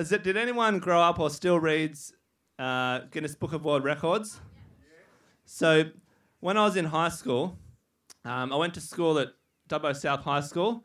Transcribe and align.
Has 0.00 0.12
it, 0.12 0.22
did 0.22 0.38
anyone 0.38 0.78
grow 0.78 0.98
up 0.98 1.18
or 1.18 1.28
still 1.28 1.60
reads 1.60 2.14
uh, 2.58 3.00
Guinness 3.10 3.34
Book 3.34 3.52
of 3.52 3.66
World 3.66 3.84
Records? 3.84 4.40
So, 5.44 5.90
when 6.38 6.56
I 6.56 6.64
was 6.64 6.76
in 6.76 6.86
high 6.86 7.10
school, 7.10 7.58
um, 8.24 8.50
I 8.50 8.56
went 8.56 8.72
to 8.72 8.80
school 8.80 9.18
at 9.18 9.34
Dubbo 9.68 9.94
South 9.94 10.22
High 10.22 10.40
School, 10.40 10.84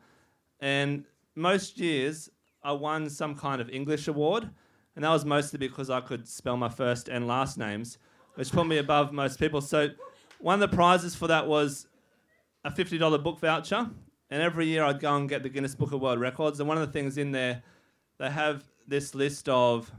and 0.60 1.06
most 1.34 1.78
years 1.78 2.28
I 2.62 2.72
won 2.72 3.08
some 3.08 3.34
kind 3.34 3.62
of 3.62 3.70
English 3.70 4.06
award, 4.06 4.50
and 4.96 5.02
that 5.02 5.08
was 5.08 5.24
mostly 5.24 5.58
because 5.58 5.88
I 5.88 6.02
could 6.02 6.28
spell 6.28 6.58
my 6.58 6.68
first 6.68 7.08
and 7.08 7.26
last 7.26 7.56
names, 7.56 7.96
which 8.34 8.52
put 8.52 8.66
me 8.66 8.76
above 8.76 9.14
most 9.14 9.38
people. 9.38 9.62
So, 9.62 9.88
one 10.40 10.62
of 10.62 10.70
the 10.70 10.76
prizes 10.76 11.14
for 11.14 11.26
that 11.28 11.46
was 11.46 11.86
a 12.66 12.70
$50 12.70 13.22
book 13.24 13.40
voucher, 13.40 13.88
and 14.28 14.42
every 14.42 14.66
year 14.66 14.84
I'd 14.84 15.00
go 15.00 15.16
and 15.16 15.26
get 15.26 15.42
the 15.42 15.48
Guinness 15.48 15.74
Book 15.74 15.92
of 15.92 16.02
World 16.02 16.20
Records, 16.20 16.60
and 16.60 16.68
one 16.68 16.76
of 16.76 16.86
the 16.86 16.92
things 16.92 17.16
in 17.16 17.32
there, 17.32 17.62
they 18.18 18.28
have 18.28 18.62
this 18.86 19.14
list 19.14 19.48
of, 19.48 19.90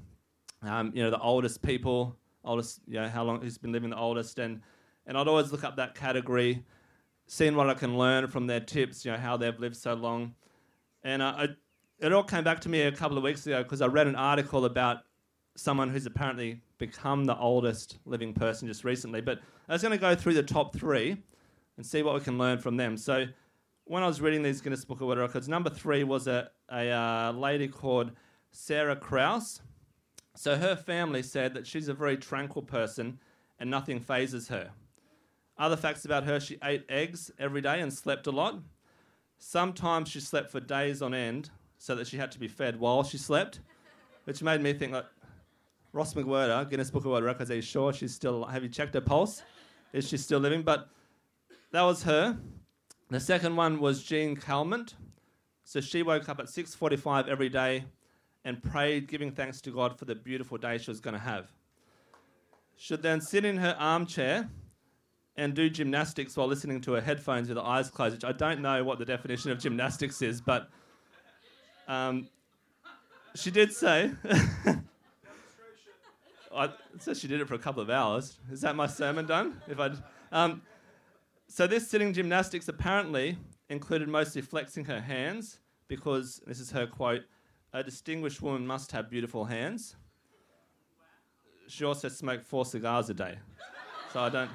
um, 0.61 0.91
you 0.93 1.03
know, 1.03 1.09
the 1.09 1.19
oldest 1.19 1.61
people, 1.61 2.15
oldest, 2.43 2.81
you 2.87 2.99
know, 2.99 3.07
how 3.07 3.23
long 3.23 3.41
who's 3.41 3.57
been 3.57 3.71
living 3.71 3.89
the 3.89 3.97
oldest, 3.97 4.39
and 4.39 4.61
and 5.05 5.17
I'd 5.17 5.27
always 5.27 5.51
look 5.51 5.63
up 5.63 5.77
that 5.77 5.95
category, 5.95 6.63
seeing 7.27 7.55
what 7.55 7.69
I 7.69 7.73
can 7.73 7.97
learn 7.97 8.27
from 8.27 8.47
their 8.47 8.59
tips, 8.59 9.05
you 9.05 9.11
know, 9.11 9.17
how 9.17 9.37
they've 9.37 9.59
lived 9.59 9.77
so 9.77 9.93
long, 9.93 10.35
and 11.03 11.21
uh, 11.21 11.33
I, 11.37 11.47
it 11.99 12.13
all 12.13 12.23
came 12.23 12.43
back 12.43 12.59
to 12.61 12.69
me 12.69 12.81
a 12.81 12.91
couple 12.91 13.17
of 13.17 13.23
weeks 13.23 13.45
ago 13.45 13.63
because 13.63 13.81
I 13.81 13.87
read 13.87 14.07
an 14.07 14.15
article 14.15 14.65
about 14.65 14.99
someone 15.55 15.89
who's 15.89 16.05
apparently 16.05 16.61
become 16.77 17.25
the 17.25 17.35
oldest 17.37 17.97
living 18.05 18.33
person 18.33 18.67
just 18.67 18.83
recently. 18.83 19.21
But 19.21 19.39
I 19.67 19.73
was 19.73 19.81
going 19.81 19.91
to 19.91 19.97
go 19.97 20.15
through 20.15 20.35
the 20.35 20.43
top 20.43 20.75
three 20.75 21.17
and 21.77 21.85
see 21.85 22.03
what 22.03 22.13
we 22.13 22.21
can 22.21 22.37
learn 22.37 22.59
from 22.59 22.77
them. 22.77 22.95
So 22.97 23.25
when 23.85 24.03
I 24.03 24.07
was 24.07 24.21
reading 24.21 24.43
these 24.43 24.61
Guinness 24.61 24.85
Book 24.85 25.01
of 25.01 25.07
World 25.07 25.19
Records, 25.19 25.49
number 25.49 25.69
three 25.69 26.03
was 26.03 26.27
a, 26.27 26.49
a 26.71 26.89
uh, 26.91 27.31
lady 27.31 27.67
called 27.67 28.11
Sarah 28.51 28.95
Knauss. 28.95 29.61
So 30.35 30.55
her 30.55 30.75
family 30.75 31.23
said 31.23 31.53
that 31.53 31.65
she's 31.65 31.87
a 31.87 31.93
very 31.93 32.17
tranquil 32.17 32.61
person 32.61 33.19
and 33.59 33.69
nothing 33.69 33.99
phases 33.99 34.49
her. 34.49 34.71
Other 35.57 35.77
facts 35.77 36.05
about 36.05 36.25
her 36.25 36.39
she 36.39 36.57
ate 36.63 36.85
eggs 36.89 37.31
every 37.39 37.61
day 37.61 37.81
and 37.81 37.91
slept 37.91 38.27
a 38.27 38.31
lot. 38.31 38.59
Sometimes 39.39 40.09
she 40.09 40.19
slept 40.19 40.51
for 40.51 40.59
days 40.59 41.01
on 41.01 41.13
end 41.13 41.49
so 41.77 41.95
that 41.95 42.07
she 42.07 42.17
had 42.17 42.31
to 42.31 42.39
be 42.39 42.47
fed 42.47 42.79
while 42.79 43.03
she 43.03 43.17
slept, 43.17 43.59
which 44.25 44.41
made 44.43 44.61
me 44.61 44.73
think 44.73 44.93
like, 44.93 45.05
Ross 45.93 46.13
McWhirter, 46.13 46.69
Guinness 46.69 46.91
Book 46.91 47.05
of 47.05 47.11
World 47.11 47.23
Records, 47.23 47.49
are 47.49 47.55
you 47.55 47.61
sure 47.61 47.93
she's 47.93 48.13
still, 48.13 48.35
alive? 48.35 48.53
have 48.53 48.63
you 48.63 48.69
checked 48.69 48.93
her 48.93 49.01
pulse? 49.01 49.41
Is 49.93 50.07
she 50.07 50.17
still 50.17 50.39
living? 50.39 50.61
But 50.61 50.89
that 51.71 51.81
was 51.81 52.03
her. 52.03 52.37
The 53.09 53.19
second 53.19 53.55
one 53.55 53.79
was 53.79 54.03
Jeanne 54.03 54.35
Calment. 54.35 54.95
So 55.63 55.81
she 55.81 56.03
woke 56.03 56.29
up 56.29 56.39
at 56.39 56.47
6.45 56.47 57.27
every 57.27 57.49
day 57.49 57.85
and 58.47 58.63
prayed, 58.63 59.09
giving 59.09 59.29
thanks 59.29 59.59
to 59.59 59.69
God 59.71 59.99
for 59.99 60.05
the 60.05 60.15
beautiful 60.15 60.57
day 60.57 60.77
she 60.77 60.89
was 60.89 61.01
going 61.01 61.13
to 61.13 61.19
have. 61.19 61.51
Should 62.77 63.01
then 63.01 63.19
sit 63.19 63.43
in 63.43 63.57
her 63.57 63.75
armchair 63.77 64.49
and 65.35 65.53
do 65.53 65.69
gymnastics 65.69 66.37
while 66.37 66.47
listening 66.47 66.79
to 66.81 66.93
her 66.93 67.01
headphones 67.01 67.49
with 67.49 67.57
her 67.57 67.63
eyes 67.63 67.89
closed, 67.89 68.15
which 68.15 68.23
I 68.23 68.31
don't 68.31 68.61
know 68.61 68.85
what 68.85 68.99
the 68.99 69.05
definition 69.05 69.51
of 69.51 69.59
gymnastics 69.59 70.21
is, 70.21 70.39
but 70.39 70.69
um, 71.89 72.29
she 73.35 73.51
did 73.51 73.73
say. 73.73 74.11
I, 76.55 76.69
so 76.99 77.13
she 77.13 77.27
did 77.27 77.41
it 77.41 77.49
for 77.49 77.55
a 77.55 77.59
couple 77.59 77.83
of 77.83 77.89
hours. 77.89 78.39
Is 78.49 78.61
that 78.61 78.77
my 78.77 78.87
sermon 78.87 79.25
done? 79.25 79.61
If 79.67 79.77
I, 79.77 79.91
um, 80.31 80.61
so 81.49 81.67
this 81.67 81.85
sitting 81.89 82.13
gymnastics 82.13 82.69
apparently 82.69 83.37
included 83.67 84.07
mostly 84.07 84.41
flexing 84.41 84.85
her 84.85 85.01
hands 85.01 85.59
because 85.89 86.41
this 86.47 86.61
is 86.61 86.71
her 86.71 86.87
quote: 86.87 87.23
"A 87.73 87.83
distinguished 87.83 88.41
woman 88.41 88.65
must 88.65 88.91
have 88.91 89.09
beautiful 89.09 89.45
hands." 89.45 89.95
She 91.67 91.83
also 91.83 92.07
smoked 92.07 92.45
four 92.45 92.65
cigars 92.65 93.09
a 93.09 93.13
day, 93.13 93.39
so 94.13 94.21
I 94.21 94.29
don't. 94.29 94.51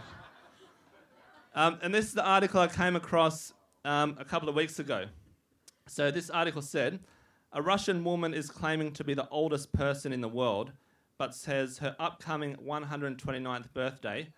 Um, 1.55 1.79
and 1.83 1.95
this 1.95 2.07
is 2.07 2.15
the 2.15 2.25
article 2.25 2.61
I 2.61 2.69
came 2.69 2.97
across 2.97 3.53
um, 3.85 4.17
a 4.19 4.25
couple 4.25 4.49
of 4.49 4.55
weeks 4.55 4.79
ago. 4.79 5.07
So 5.87 6.11
this 6.11 6.31
article 6.31 6.63
said, 6.63 7.01
a 7.53 7.61
Russian 7.61 8.03
woman 8.03 8.33
is 8.33 8.49
claiming 8.49 8.93
to 8.93 9.05
be 9.05 9.13
the 9.13 9.29
oldest 9.29 9.73
person 9.73 10.13
in 10.13 10.23
the 10.23 10.29
world, 10.29 10.73
but 11.19 11.35
says 11.35 11.79
her 11.79 11.95
upcoming 11.99 12.57
129th 12.57 13.73
birthday 13.75 14.33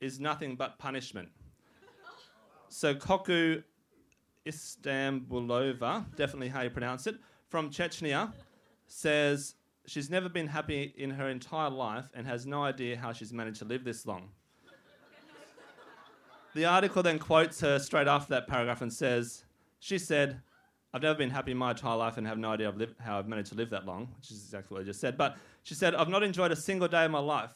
is 0.00 0.20
nothing 0.20 0.54
but 0.54 0.78
punishment. 0.78 1.30
So 2.68 2.94
Koku 2.94 3.62
Istambulova, 4.46 6.14
definitely 6.14 6.48
how 6.48 6.62
you 6.62 6.70
pronounce 6.70 7.08
it, 7.08 7.16
from 7.48 7.70
Chechnya, 7.70 8.32
says 8.86 9.54
she's 9.86 10.10
never 10.10 10.28
been 10.28 10.46
happy 10.46 10.94
in 10.96 11.10
her 11.10 11.28
entire 11.28 11.70
life 11.70 12.06
and 12.14 12.26
has 12.26 12.46
no 12.46 12.62
idea 12.62 12.96
how 12.96 13.12
she's 13.12 13.32
managed 13.32 13.58
to 13.58 13.64
live 13.64 13.84
this 13.84 14.06
long. 14.06 14.30
the 16.54 16.64
article 16.64 17.02
then 17.02 17.18
quotes 17.18 17.60
her 17.60 17.78
straight 17.78 18.08
after 18.08 18.30
that 18.30 18.46
paragraph 18.46 18.82
and 18.82 18.92
says, 18.92 19.44
She 19.80 19.98
said, 19.98 20.40
I've 20.92 21.02
never 21.02 21.18
been 21.18 21.30
happy 21.30 21.50
in 21.50 21.58
my 21.58 21.72
entire 21.72 21.96
life 21.96 22.16
and 22.18 22.26
have 22.26 22.38
no 22.38 22.50
idea 22.50 22.72
how 23.00 23.18
I've 23.18 23.26
managed 23.26 23.50
to 23.50 23.56
live 23.56 23.70
that 23.70 23.84
long, 23.84 24.08
which 24.16 24.30
is 24.30 24.44
exactly 24.44 24.74
what 24.74 24.82
I 24.82 24.84
just 24.84 25.00
said. 25.00 25.18
But 25.18 25.36
she 25.64 25.74
said, 25.74 25.94
I've 25.94 26.08
not 26.08 26.22
enjoyed 26.22 26.52
a 26.52 26.56
single 26.56 26.86
day 26.86 27.04
of 27.04 27.10
my 27.10 27.18
life. 27.18 27.50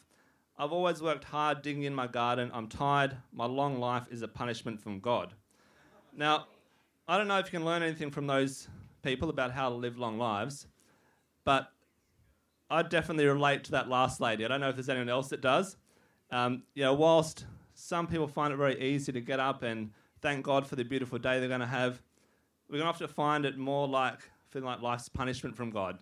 I've 0.57 0.73
always 0.73 1.01
worked 1.01 1.23
hard 1.23 1.61
digging 1.61 1.83
in 1.83 1.95
my 1.95 2.05
garden. 2.05 2.51
I'm 2.53 2.67
tired. 2.67 3.15
My 3.31 3.45
long 3.45 3.79
life 3.79 4.07
is 4.11 4.23
a 4.23 4.27
punishment 4.27 4.81
from 4.81 4.99
God. 4.99 5.33
Now, 6.13 6.47
I 7.07 7.17
don't 7.17 7.29
know 7.29 7.39
if 7.39 7.45
you 7.45 7.51
can 7.51 7.63
learn 7.63 7.81
anything 7.81 8.11
from 8.11 8.27
those 8.27 8.67
people 9.01 9.29
about 9.29 9.51
how 9.51 9.69
to 9.69 9.75
live 9.75 9.97
long 9.97 10.17
lives, 10.17 10.67
but 11.43 11.71
I 12.69 12.83
definitely 12.83 13.25
relate 13.25 13.63
to 13.65 13.71
that 13.71 13.89
last 13.89 14.19
lady. 14.19 14.45
I 14.45 14.47
don't 14.47 14.61
know 14.61 14.69
if 14.69 14.75
there's 14.75 14.89
anyone 14.89 15.09
else 15.09 15.29
that 15.29 15.41
does. 15.41 15.77
Um, 16.31 16.63
you 16.75 16.83
know, 16.83 16.93
whilst 16.93 17.45
some 17.73 18.07
people 18.07 18.27
find 18.27 18.53
it 18.53 18.57
very 18.57 18.79
easy 18.79 19.11
to 19.11 19.21
get 19.21 19.39
up 19.39 19.63
and 19.63 19.91
thank 20.21 20.45
God 20.45 20.67
for 20.67 20.75
the 20.75 20.83
beautiful 20.83 21.17
day 21.17 21.39
they're 21.39 21.47
going 21.47 21.61
to 21.61 21.65
have, 21.65 22.01
we're 22.69 22.77
going 22.77 22.93
to 22.93 22.99
have 22.99 23.09
to 23.09 23.13
find 23.13 23.45
it 23.45 23.57
more 23.57 23.87
like 23.87 24.19
feeling 24.49 24.67
like 24.67 24.81
life's 24.81 25.09
punishment 25.09 25.55
from 25.55 25.71
God. 25.71 25.97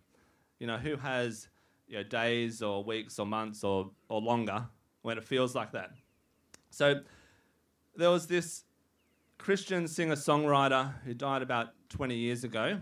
You 0.59 0.68
know, 0.68 0.78
who 0.78 0.97
has 0.97 1.47
you 1.88 1.97
know, 1.97 2.03
days 2.03 2.62
or 2.62 2.84
weeks 2.84 3.19
or 3.19 3.25
months 3.25 3.64
or, 3.64 3.91
or 4.09 4.19
longer 4.19 4.66
when 5.03 5.18
it 5.18 5.24
feels 5.24 5.56
like 5.56 5.72
that? 5.72 5.91
So 6.69 7.02
there 7.96 8.09
was 8.09 8.28
this 8.28 8.64
Christian 9.37 9.87
singer 9.87 10.15
songwriter 10.15 10.93
who 11.05 11.13
died 11.13 11.41
about 11.41 11.69
20 11.89 12.15
years 12.15 12.43
ago 12.43 12.79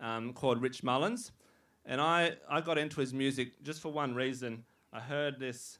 um, 0.00 0.32
called 0.32 0.60
Rich 0.62 0.82
Mullins. 0.82 1.32
And 1.84 2.00
I, 2.00 2.32
I 2.48 2.60
got 2.60 2.78
into 2.78 3.00
his 3.00 3.12
music 3.12 3.62
just 3.62 3.80
for 3.80 3.92
one 3.92 4.14
reason. 4.14 4.64
I 4.92 5.00
heard 5.00 5.38
this 5.38 5.78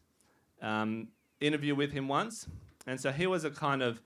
um, 0.62 1.08
interview 1.40 1.74
with 1.74 1.92
him 1.92 2.08
once. 2.08 2.46
And 2.86 3.00
so 3.00 3.10
he 3.10 3.26
was 3.26 3.44
a 3.44 3.50
kind 3.50 3.82
of 3.82 4.02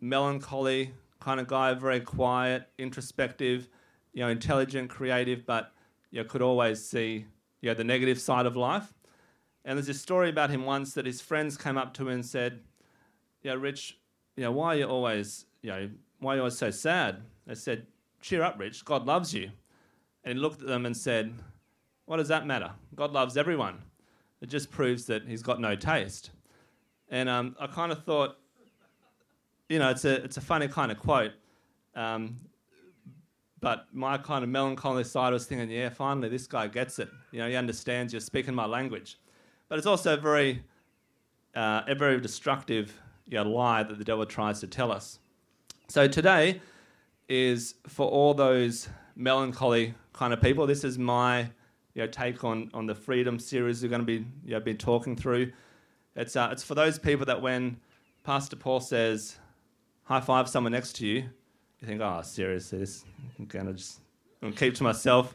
melancholy 0.00 0.92
kind 1.20 1.40
of 1.40 1.46
guy, 1.46 1.74
very 1.74 2.00
quiet, 2.00 2.68
introspective, 2.78 3.68
you 4.12 4.22
know, 4.22 4.28
intelligent, 4.28 4.90
creative, 4.90 5.46
but 5.46 5.72
you 6.10 6.22
know, 6.22 6.28
could 6.28 6.42
always 6.42 6.84
see 6.84 7.26
you 7.60 7.70
know, 7.70 7.74
the 7.74 7.84
negative 7.84 8.20
side 8.20 8.46
of 8.46 8.56
life. 8.56 8.94
And 9.64 9.76
there's 9.76 9.86
this 9.86 10.00
story 10.00 10.30
about 10.30 10.50
him 10.50 10.64
once 10.64 10.94
that 10.94 11.06
his 11.06 11.20
friends 11.20 11.56
came 11.56 11.76
up 11.76 11.94
to 11.94 12.02
him 12.02 12.08
and 12.08 12.24
said, 12.24 12.60
"Yeah, 13.42 13.54
Rich, 13.54 13.98
you 14.36 14.44
know, 14.44 14.52
why 14.52 14.74
are 14.74 14.78
you 14.78 14.84
always, 14.84 15.46
you 15.66 15.72
know, 15.72 15.90
why 16.20 16.36
are 16.36 16.44
you 16.44 16.50
so 16.50 16.70
sad?" 16.70 17.22
They 17.46 17.54
said, 17.54 17.86
"Cheer 18.20 18.42
up, 18.42 18.58
Rich. 18.58 18.84
God 18.84 19.06
loves 19.06 19.34
you." 19.34 19.50
And 20.24 20.34
he 20.34 20.40
looked 20.40 20.62
at 20.62 20.68
them 20.68 20.86
and 20.86 20.96
said, 20.96 21.34
"What 22.04 22.18
does 22.18 22.28
that 22.28 22.46
matter? 22.46 22.72
God 22.94 23.12
loves 23.12 23.36
everyone. 23.36 23.82
It 24.40 24.48
just 24.48 24.70
proves 24.70 25.06
that 25.06 25.26
he's 25.26 25.42
got 25.42 25.60
no 25.60 25.74
taste." 25.74 26.30
And 27.08 27.28
um, 27.28 27.56
I 27.60 27.66
kind 27.66 27.90
of 27.90 28.04
thought, 28.04 28.38
you 29.68 29.78
know, 29.78 29.90
it's 29.90 30.04
a 30.04 30.22
it's 30.24 30.36
a 30.36 30.40
funny 30.40 30.68
kind 30.68 30.92
of 30.92 30.98
quote. 30.98 31.32
Um, 31.94 32.36
but 33.60 33.86
my 33.92 34.18
kind 34.18 34.44
of 34.44 34.50
melancholy 34.50 35.02
side 35.02 35.32
was 35.32 35.46
thinking, 35.46 35.70
yeah, 35.70 35.88
finally 35.88 36.28
this 36.28 36.46
guy 36.46 36.68
gets 36.68 36.98
it. 36.98 37.08
You 37.32 37.40
know, 37.40 37.48
he 37.48 37.56
understands 37.56 38.12
you're 38.12 38.20
speaking 38.20 38.54
my 38.54 38.66
language. 38.66 39.18
But 39.68 39.78
it's 39.78 39.86
also 39.86 40.14
a 40.14 40.16
very, 40.16 40.62
uh, 41.54 41.82
a 41.88 41.94
very 41.94 42.20
destructive 42.20 43.00
you 43.26 43.38
know, 43.38 43.50
lie 43.50 43.82
that 43.82 43.98
the 43.98 44.04
devil 44.04 44.24
tries 44.26 44.60
to 44.60 44.66
tell 44.66 44.92
us. 44.92 45.18
So 45.88 46.08
today 46.08 46.60
is 47.28 47.74
for 47.86 48.08
all 48.08 48.34
those 48.34 48.88
melancholy 49.14 49.94
kind 50.12 50.32
of 50.32 50.40
people. 50.40 50.66
This 50.66 50.84
is 50.84 50.98
my 50.98 51.50
you 51.94 52.02
know, 52.02 52.06
take 52.06 52.44
on, 52.44 52.70
on 52.74 52.86
the 52.86 52.94
freedom 52.94 53.38
series 53.38 53.82
we're 53.82 53.88
going 53.88 54.00
to 54.00 54.06
be 54.06 54.26
you 54.44 54.52
know, 54.52 54.60
be 54.60 54.74
talking 54.74 55.16
through. 55.16 55.52
It's 56.16 56.34
uh, 56.34 56.48
it's 56.50 56.64
for 56.64 56.74
those 56.74 56.98
people 56.98 57.26
that 57.26 57.40
when 57.40 57.76
Pastor 58.24 58.56
Paul 58.56 58.80
says 58.80 59.38
high 60.04 60.20
five 60.20 60.48
someone 60.48 60.72
next 60.72 60.94
to 60.96 61.06
you, 61.06 61.24
you 61.80 61.86
think, 61.86 62.00
oh, 62.00 62.20
seriously, 62.22 62.78
this 62.78 63.04
I'm 63.38 63.44
gonna 63.44 63.74
just 63.74 64.00
I'm 64.42 64.48
gonna 64.48 64.58
keep 64.58 64.74
to 64.76 64.82
myself. 64.82 65.34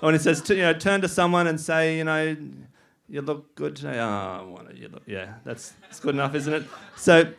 When 0.00 0.14
he 0.14 0.20
says, 0.20 0.40
to, 0.42 0.54
you 0.54 0.62
know, 0.62 0.74
turn 0.74 1.00
to 1.00 1.08
someone 1.08 1.48
and 1.48 1.60
say, 1.60 1.98
you 1.98 2.04
know, 2.04 2.36
you 3.08 3.20
look 3.20 3.56
good 3.56 3.74
today. 3.74 3.98
Oh, 3.98 4.56
to, 4.68 4.76
you 4.76 4.88
look, 4.88 5.02
yeah, 5.06 5.34
that's, 5.44 5.72
that's 5.82 5.98
good 5.98 6.14
enough, 6.14 6.36
isn't 6.36 6.54
it? 6.54 6.64
So, 6.96 7.32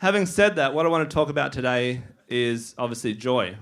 having 0.00 0.24
said 0.24 0.56
that, 0.56 0.74
what 0.74 0.86
I 0.86 0.88
want 0.88 1.08
to 1.08 1.14
talk 1.14 1.28
about 1.28 1.52
today 1.52 2.02
is 2.26 2.74
obviously 2.78 3.14
joy. 3.14 3.54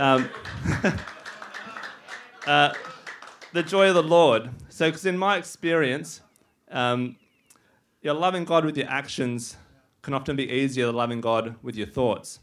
Um, 0.00 0.28
uh, 2.46 2.72
the 3.52 3.62
joy 3.62 3.88
of 3.88 3.94
the 3.94 4.02
Lord. 4.02 4.50
So, 4.68 4.88
because 4.88 5.06
in 5.06 5.16
my 5.16 5.36
experience, 5.36 6.20
um, 6.70 7.16
you're 8.02 8.14
loving 8.14 8.44
God 8.44 8.64
with 8.64 8.76
your 8.76 8.88
actions 8.88 9.56
can 10.02 10.14
often 10.14 10.36
be 10.36 10.50
easier 10.50 10.86
than 10.86 10.96
loving 10.96 11.20
God 11.20 11.54
with 11.62 11.76
your 11.76 11.86
thoughts. 11.86 12.40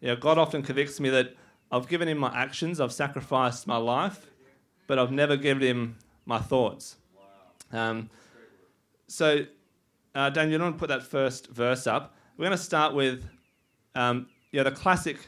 You 0.00 0.08
know, 0.08 0.16
God 0.16 0.38
often 0.38 0.62
convicts 0.62 0.98
me 0.98 1.08
that 1.10 1.36
I've 1.70 1.88
given 1.88 2.08
Him 2.08 2.18
my 2.18 2.34
actions, 2.34 2.80
I've 2.80 2.92
sacrificed 2.92 3.66
my 3.66 3.76
life, 3.76 4.26
but 4.86 4.98
I've 4.98 5.12
never 5.12 5.36
given 5.36 5.62
Him 5.62 5.96
my 6.26 6.38
thoughts. 6.38 6.96
Um, 7.72 8.10
so, 9.06 9.46
uh, 10.14 10.30
Dan, 10.30 10.50
you 10.50 10.58
don't 10.58 10.76
put 10.76 10.88
that 10.88 11.02
first 11.02 11.48
verse 11.48 11.86
up. 11.86 12.14
We're 12.36 12.46
going 12.46 12.56
to 12.56 12.62
start 12.62 12.94
with 12.94 13.24
um, 13.94 14.26
yeah, 14.50 14.62
the 14.62 14.70
classic 14.70 15.18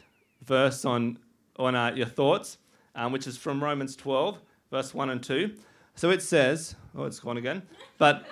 verse 0.43 0.85
on, 0.85 1.19
on 1.57 1.75
uh, 1.75 1.93
your 1.95 2.07
thoughts, 2.07 2.59
um, 2.95 3.13
which 3.13 3.27
is 3.27 3.37
from 3.37 3.63
Romans 3.63 3.97
12, 3.97 4.39
verse 4.71 4.95
1 4.95 5.11
and 5.11 5.23
2. 5.23 5.55
So 5.95 6.11
it 6.11 6.23
says, 6.23 6.77
oh, 6.97 7.05
it's 7.05 7.21
gone 7.21 7.37
again, 7.37 7.63
but 7.99 8.27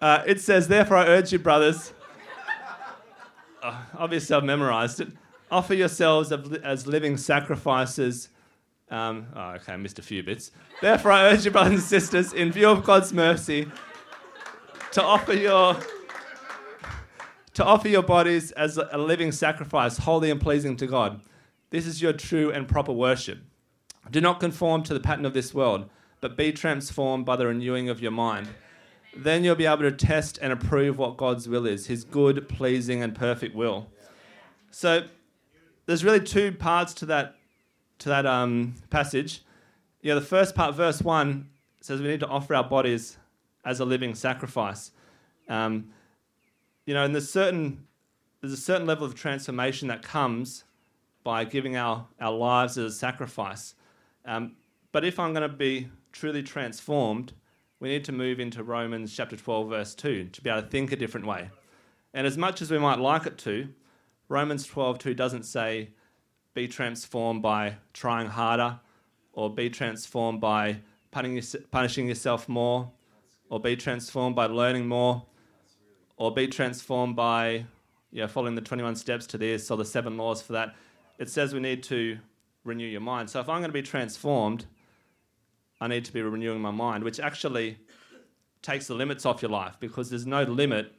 uh, 0.00 0.22
it 0.26 0.40
says, 0.40 0.66
Therefore 0.66 0.96
I 0.96 1.06
urge 1.06 1.32
you, 1.32 1.38
brothers, 1.38 1.92
uh, 3.62 3.82
obviously 3.96 4.34
I've 4.34 4.44
memorized 4.44 5.00
it, 5.00 5.08
offer 5.50 5.74
yourselves 5.74 6.32
as 6.32 6.86
living 6.86 7.16
sacrifices 7.16 8.28
um, 8.90 9.26
oh, 9.34 9.50
okay, 9.52 9.72
I 9.72 9.76
missed 9.76 9.98
a 9.98 10.02
few 10.02 10.22
bits. 10.22 10.50
Therefore, 10.80 11.12
I 11.12 11.24
urge 11.32 11.44
you, 11.44 11.50
brothers 11.50 11.72
and 11.72 11.82
sisters, 11.82 12.32
in 12.32 12.52
view 12.52 12.68
of 12.68 12.84
God's 12.84 13.12
mercy, 13.12 13.66
to 14.94 15.02
offer 15.02 15.34
your 15.34 15.76
to 17.52 17.64
offer 17.64 17.88
your 17.88 18.02
bodies 18.02 18.52
as 18.52 18.78
a 18.78 18.98
living 18.98 19.32
sacrifice, 19.32 19.98
holy 19.98 20.30
and 20.30 20.40
pleasing 20.40 20.76
to 20.76 20.86
God. 20.86 21.20
This 21.70 21.86
is 21.86 22.00
your 22.00 22.12
true 22.12 22.50
and 22.50 22.68
proper 22.68 22.92
worship. 22.92 23.38
Do 24.10 24.20
not 24.20 24.40
conform 24.40 24.82
to 24.84 24.94
the 24.94 25.00
pattern 25.00 25.24
of 25.24 25.34
this 25.34 25.52
world, 25.52 25.88
but 26.20 26.36
be 26.36 26.52
transformed 26.52 27.26
by 27.26 27.36
the 27.36 27.46
renewing 27.46 27.88
of 27.88 28.00
your 28.00 28.10
mind. 28.12 28.48
Then 29.16 29.44
you'll 29.44 29.54
be 29.56 29.66
able 29.66 29.82
to 29.82 29.92
test 29.92 30.38
and 30.40 30.52
approve 30.52 30.98
what 30.98 31.16
God's 31.16 31.48
will 31.48 31.66
is, 31.66 31.86
his 31.86 32.04
good, 32.04 32.48
pleasing, 32.48 33.02
and 33.02 33.14
perfect 33.14 33.54
will. 33.54 33.88
So, 34.70 35.06
there's 35.86 36.04
really 36.04 36.20
two 36.20 36.52
parts 36.52 36.94
to 36.94 37.06
that 37.06 37.36
to 38.00 38.08
that 38.08 38.26
um, 38.26 38.74
passage, 38.90 39.42
know, 40.02 40.18
the 40.18 40.26
first 40.26 40.54
part, 40.54 40.74
verse 40.74 41.00
1, 41.00 41.48
says 41.80 42.00
we 42.00 42.08
need 42.08 42.20
to 42.20 42.26
offer 42.26 42.54
our 42.54 42.64
bodies 42.64 43.16
as 43.64 43.80
a 43.80 43.84
living 43.84 44.14
sacrifice. 44.14 44.90
Um, 45.48 45.90
you 46.86 46.94
know, 46.94 47.04
and 47.04 47.14
there's, 47.14 47.30
certain, 47.30 47.86
there's 48.40 48.52
a 48.52 48.58
certain 48.58 48.86
level 48.86 49.06
of 49.06 49.14
transformation 49.14 49.88
that 49.88 50.02
comes 50.02 50.64
by 51.22 51.44
giving 51.44 51.76
our, 51.76 52.06
our 52.20 52.32
lives 52.32 52.76
as 52.76 52.92
a 52.92 52.94
sacrifice. 52.94 53.74
Um, 54.24 54.56
but 54.92 55.04
if 55.04 55.18
I'm 55.18 55.32
going 55.32 55.48
to 55.48 55.56
be 55.56 55.88
truly 56.12 56.42
transformed, 56.42 57.32
we 57.80 57.88
need 57.88 58.04
to 58.04 58.12
move 58.12 58.38
into 58.38 58.62
Romans 58.62 59.14
chapter 59.14 59.36
12, 59.36 59.68
verse 59.68 59.94
2, 59.94 60.28
to 60.28 60.40
be 60.42 60.50
able 60.50 60.62
to 60.62 60.68
think 60.68 60.92
a 60.92 60.96
different 60.96 61.26
way. 61.26 61.50
And 62.12 62.26
as 62.26 62.38
much 62.38 62.62
as 62.62 62.70
we 62.70 62.78
might 62.78 63.00
like 63.00 63.26
it 63.26 63.38
to, 63.38 63.68
Romans 64.28 64.66
12, 64.66 64.98
2 64.98 65.14
doesn't 65.14 65.42
say, 65.44 65.90
be 66.54 66.68
transformed 66.68 67.42
by 67.42 67.76
trying 67.92 68.28
harder, 68.28 68.78
or 69.32 69.52
be 69.52 69.68
transformed 69.68 70.40
by 70.40 70.78
punishing 71.10 72.06
yourself 72.06 72.48
more, 72.48 72.90
or 73.54 73.60
be 73.60 73.76
transformed 73.76 74.34
by 74.34 74.46
learning 74.46 74.84
more, 74.84 75.22
or 76.16 76.34
be 76.34 76.48
transformed 76.48 77.14
by 77.14 77.64
know, 78.10 78.26
following 78.26 78.56
the 78.56 78.60
21 78.60 78.96
steps 78.96 79.28
to 79.28 79.38
this 79.38 79.70
or 79.70 79.76
the 79.76 79.84
seven 79.84 80.16
laws 80.16 80.42
for 80.42 80.54
that. 80.54 80.74
It 81.20 81.30
says 81.30 81.54
we 81.54 81.60
need 81.60 81.84
to 81.84 82.18
renew 82.64 82.84
your 82.84 83.00
mind. 83.00 83.30
So 83.30 83.38
if 83.38 83.48
I'm 83.48 83.60
going 83.60 83.68
to 83.68 83.72
be 83.72 83.80
transformed, 83.80 84.66
I 85.80 85.86
need 85.86 86.04
to 86.04 86.12
be 86.12 86.20
renewing 86.20 86.60
my 86.60 86.72
mind, 86.72 87.04
which 87.04 87.20
actually 87.20 87.78
takes 88.60 88.88
the 88.88 88.94
limits 88.94 89.24
off 89.24 89.40
your 89.40 89.52
life 89.52 89.76
because 89.78 90.10
there's 90.10 90.26
no 90.26 90.42
limit 90.42 90.92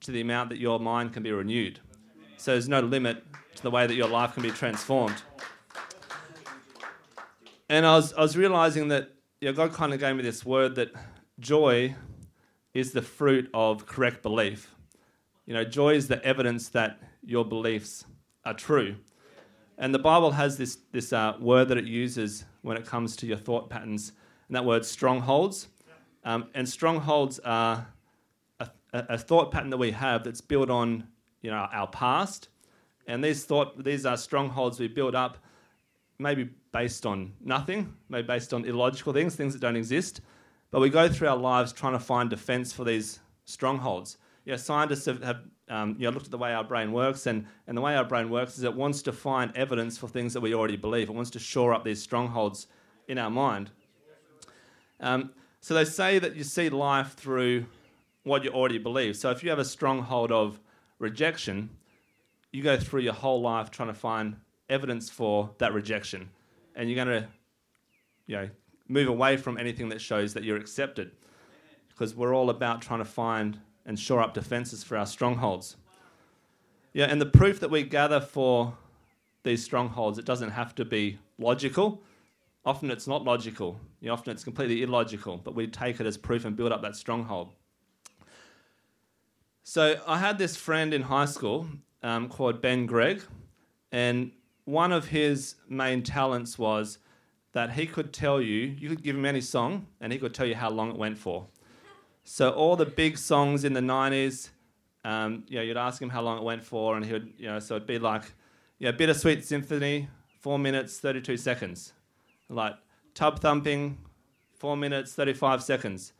to 0.00 0.10
the 0.10 0.22
amount 0.22 0.48
that 0.48 0.58
your 0.58 0.80
mind 0.80 1.12
can 1.12 1.22
be 1.22 1.30
renewed. 1.30 1.78
So 2.38 2.52
there's 2.52 2.70
no 2.70 2.80
limit 2.80 3.22
to 3.56 3.62
the 3.62 3.70
way 3.70 3.86
that 3.86 3.94
your 3.94 4.08
life 4.08 4.32
can 4.32 4.42
be 4.42 4.50
transformed. 4.50 5.20
And 7.68 7.84
I 7.84 7.96
was, 7.96 8.14
I 8.14 8.22
was 8.22 8.34
realizing 8.34 8.88
that 8.88 9.10
you 9.42 9.48
know, 9.48 9.52
God 9.52 9.74
kind 9.74 9.92
of 9.92 10.00
gave 10.00 10.16
me 10.16 10.22
this 10.22 10.42
word 10.42 10.74
that 10.76 10.90
joy 11.38 11.94
is 12.74 12.92
the 12.92 13.02
fruit 13.02 13.50
of 13.54 13.86
correct 13.86 14.22
belief. 14.22 14.74
You 15.46 15.54
know, 15.54 15.64
joy 15.64 15.94
is 15.94 16.08
the 16.08 16.22
evidence 16.24 16.68
that 16.70 17.00
your 17.22 17.44
beliefs 17.44 18.04
are 18.44 18.54
true. 18.54 18.96
And 19.78 19.94
the 19.94 19.98
Bible 19.98 20.32
has 20.32 20.58
this, 20.58 20.78
this 20.92 21.12
uh, 21.12 21.36
word 21.40 21.68
that 21.68 21.78
it 21.78 21.84
uses 21.84 22.44
when 22.62 22.76
it 22.76 22.84
comes 22.84 23.16
to 23.16 23.26
your 23.26 23.36
thought 23.36 23.70
patterns, 23.70 24.12
and 24.48 24.56
that 24.56 24.64
word 24.64 24.84
strongholds. 24.84 25.68
Um, 26.24 26.48
and 26.54 26.68
strongholds 26.68 27.38
are 27.40 27.86
a, 28.60 28.68
a, 28.92 29.16
thought 29.16 29.52
pattern 29.52 29.70
that 29.70 29.76
we 29.76 29.92
have 29.92 30.24
that's 30.24 30.40
built 30.40 30.68
on 30.68 31.06
you 31.42 31.50
know, 31.50 31.68
our 31.72 31.86
past 31.86 32.48
and 33.08 33.24
these 33.24 33.44
thought 33.44 33.82
these 33.82 34.04
are 34.04 34.16
strongholds 34.16 34.78
we 34.78 34.86
build 34.86 35.14
up, 35.14 35.38
maybe 36.18 36.50
based 36.72 37.06
on 37.06 37.32
nothing, 37.40 37.94
maybe 38.10 38.26
based 38.26 38.52
on 38.52 38.66
illogical 38.66 39.14
things, 39.14 39.34
things 39.34 39.54
that 39.54 39.60
don't 39.60 39.76
exist. 39.76 40.20
But 40.70 40.80
we 40.80 40.90
go 40.90 41.08
through 41.08 41.28
our 41.28 41.36
lives 41.36 41.72
trying 41.72 41.94
to 41.94 41.98
find 41.98 42.28
defense 42.28 42.72
for 42.72 42.84
these 42.84 43.20
strongholds. 43.44 44.18
You 44.44 44.52
know, 44.52 44.56
scientists 44.58 45.06
have, 45.06 45.22
have 45.22 45.40
um, 45.68 45.96
you 45.98 46.04
know, 46.04 46.10
looked 46.10 46.26
at 46.26 46.30
the 46.30 46.38
way 46.38 46.52
our 46.52 46.64
brain 46.64 46.92
works, 46.92 47.26
and, 47.26 47.46
and 47.66 47.76
the 47.76 47.80
way 47.80 47.96
our 47.96 48.04
brain 48.04 48.30
works 48.30 48.58
is 48.58 48.64
it 48.64 48.74
wants 48.74 49.02
to 49.02 49.12
find 49.12 49.54
evidence 49.56 49.98
for 49.98 50.08
things 50.08 50.32
that 50.34 50.40
we 50.40 50.54
already 50.54 50.76
believe. 50.76 51.08
It 51.08 51.14
wants 51.14 51.30
to 51.32 51.38
shore 51.38 51.74
up 51.74 51.84
these 51.84 52.02
strongholds 52.02 52.66
in 53.08 53.18
our 53.18 53.30
mind. 53.30 53.70
Um, 55.00 55.30
so 55.60 55.74
they 55.74 55.84
say 55.84 56.18
that 56.18 56.36
you 56.36 56.44
see 56.44 56.68
life 56.68 57.14
through 57.14 57.66
what 58.24 58.44
you 58.44 58.50
already 58.50 58.78
believe. 58.78 59.16
So 59.16 59.30
if 59.30 59.42
you 59.42 59.50
have 59.50 59.58
a 59.58 59.64
stronghold 59.64 60.32
of 60.32 60.60
rejection, 60.98 61.70
you 62.52 62.62
go 62.62 62.76
through 62.78 63.02
your 63.02 63.14
whole 63.14 63.40
life 63.40 63.70
trying 63.70 63.88
to 63.88 63.94
find 63.94 64.36
evidence 64.68 65.08
for 65.08 65.50
that 65.58 65.72
rejection, 65.72 66.28
and 66.74 66.88
you're 66.88 67.04
going 67.04 67.22
to, 67.22 67.28
you 68.26 68.36
know, 68.36 68.50
move 68.88 69.08
away 69.08 69.36
from 69.36 69.58
anything 69.58 69.88
that 69.90 70.00
shows 70.00 70.34
that 70.34 70.44
you're 70.44 70.56
accepted, 70.56 71.12
because 71.88 72.14
we're 72.14 72.34
all 72.34 72.50
about 72.50 72.82
trying 72.82 73.00
to 73.00 73.04
find 73.04 73.60
and 73.84 73.98
shore 73.98 74.20
up 74.20 74.34
defenses 74.34 74.82
for 74.82 74.96
our 74.96 75.06
strongholds. 75.06 75.76
Yeah, 76.92 77.06
and 77.06 77.20
the 77.20 77.26
proof 77.26 77.60
that 77.60 77.70
we 77.70 77.82
gather 77.82 78.20
for 78.20 78.74
these 79.44 79.62
strongholds, 79.62 80.18
it 80.18 80.24
doesn't 80.24 80.50
have 80.50 80.74
to 80.74 80.84
be 80.84 81.18
logical. 81.38 82.02
Often 82.64 82.90
it's 82.90 83.06
not 83.06 83.24
logical. 83.24 83.80
You 84.00 84.08
know, 84.08 84.14
often 84.14 84.32
it's 84.32 84.44
completely 84.44 84.82
illogical, 84.82 85.38
but 85.38 85.54
we 85.54 85.66
take 85.66 86.00
it 86.00 86.06
as 86.06 86.16
proof 86.16 86.44
and 86.44 86.56
build 86.56 86.72
up 86.72 86.82
that 86.82 86.96
stronghold. 86.96 87.50
So 89.62 90.00
I 90.06 90.18
had 90.18 90.38
this 90.38 90.56
friend 90.56 90.92
in 90.94 91.02
high 91.02 91.26
school, 91.26 91.66
um, 92.02 92.28
called 92.28 92.60
Ben 92.60 92.86
Gregg, 92.86 93.22
and 93.92 94.32
one 94.64 94.92
of 94.92 95.08
his 95.08 95.56
main 95.68 96.02
talents 96.02 96.58
was 96.58 96.98
that 97.52 97.72
he 97.72 97.86
could 97.86 98.12
tell 98.12 98.40
you, 98.40 98.76
you 98.78 98.88
could 98.88 99.02
give 99.02 99.16
him 99.16 99.24
any 99.24 99.40
song, 99.40 99.86
and 100.00 100.12
he 100.12 100.18
could 100.18 100.34
tell 100.34 100.46
you 100.46 100.54
how 100.54 100.70
long 100.70 100.90
it 100.90 100.96
went 100.96 101.18
for. 101.18 101.46
So 102.24 102.50
all 102.50 102.76
the 102.76 102.86
big 102.86 103.16
songs 103.16 103.64
in 103.64 103.72
the 103.72 103.80
90s, 103.80 104.50
um, 105.04 105.44
you 105.48 105.56
know, 105.56 105.62
you'd 105.62 105.76
ask 105.76 106.00
him 106.00 106.10
how 106.10 106.20
long 106.20 106.38
it 106.38 106.44
went 106.44 106.62
for, 106.62 106.96
and 106.96 107.04
he 107.04 107.12
would, 107.12 107.32
you 107.38 107.46
know, 107.46 107.58
so 107.58 107.76
it'd 107.76 107.86
be 107.86 107.98
like, 107.98 108.24
you 108.78 108.86
know, 108.86 108.92
Bittersweet 108.92 109.44
Symphony, 109.44 110.08
four 110.40 110.58
minutes, 110.58 110.98
32 111.00 111.36
seconds. 111.36 111.94
Like 112.48 112.74
Tub 113.14 113.40
Thumping, 113.40 113.98
four 114.52 114.76
minutes, 114.76 115.14
35 115.14 115.62
seconds. 115.62 116.12